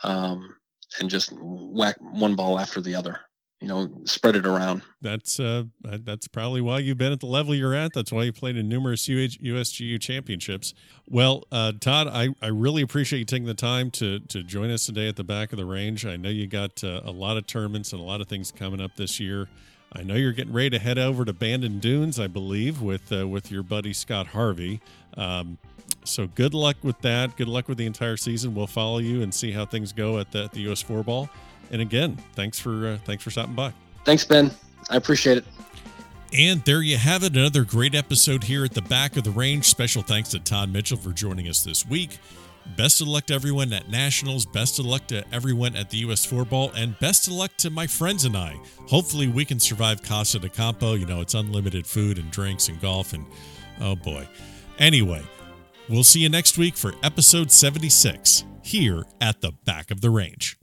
[0.03, 0.55] um,
[0.99, 3.20] and just whack one ball after the other
[3.62, 4.84] you know spread it around.
[5.01, 7.93] That's uh that's probably why you've been at the level you're at.
[7.93, 10.74] That's why you played in numerous UH, usga championships.
[11.07, 14.86] Well uh todd i i really appreciate you taking the time to to join us
[14.86, 16.05] today at the back of the range.
[16.05, 18.80] I know you got uh, a lot of tournaments and a lot of things coming
[18.80, 19.49] up this year.
[19.91, 23.28] I know you're getting ready to head over to bandon dunes i believe with uh,
[23.28, 24.80] with your buddy scott harvey.
[25.18, 25.57] Um
[26.05, 27.36] so good luck with that.
[27.36, 28.55] Good luck with the entire season.
[28.55, 31.30] We'll follow you and see how things go at the, at the us four ball
[31.72, 33.74] and again, thanks for uh, thanks for stopping by.
[34.05, 34.51] Thanks, Ben.
[34.89, 35.45] I appreciate it.
[36.32, 39.65] And there you have it, another great episode here at the back of the range.
[39.65, 42.20] Special thanks to Todd Mitchell for joining us this week.
[42.78, 44.45] Best of luck to everyone at Nationals.
[44.45, 46.72] Best of luck to everyone at the US Four Ball.
[46.76, 48.59] And best of luck to my friends and I.
[48.88, 50.93] Hopefully, we can survive Casa de Campo.
[50.93, 53.13] You know, it's unlimited food and drinks and golf.
[53.13, 53.26] And
[53.82, 54.28] oh boy.
[54.78, 55.24] Anyway,
[55.89, 60.59] we'll see you next week for episode 76 here at the back of the range.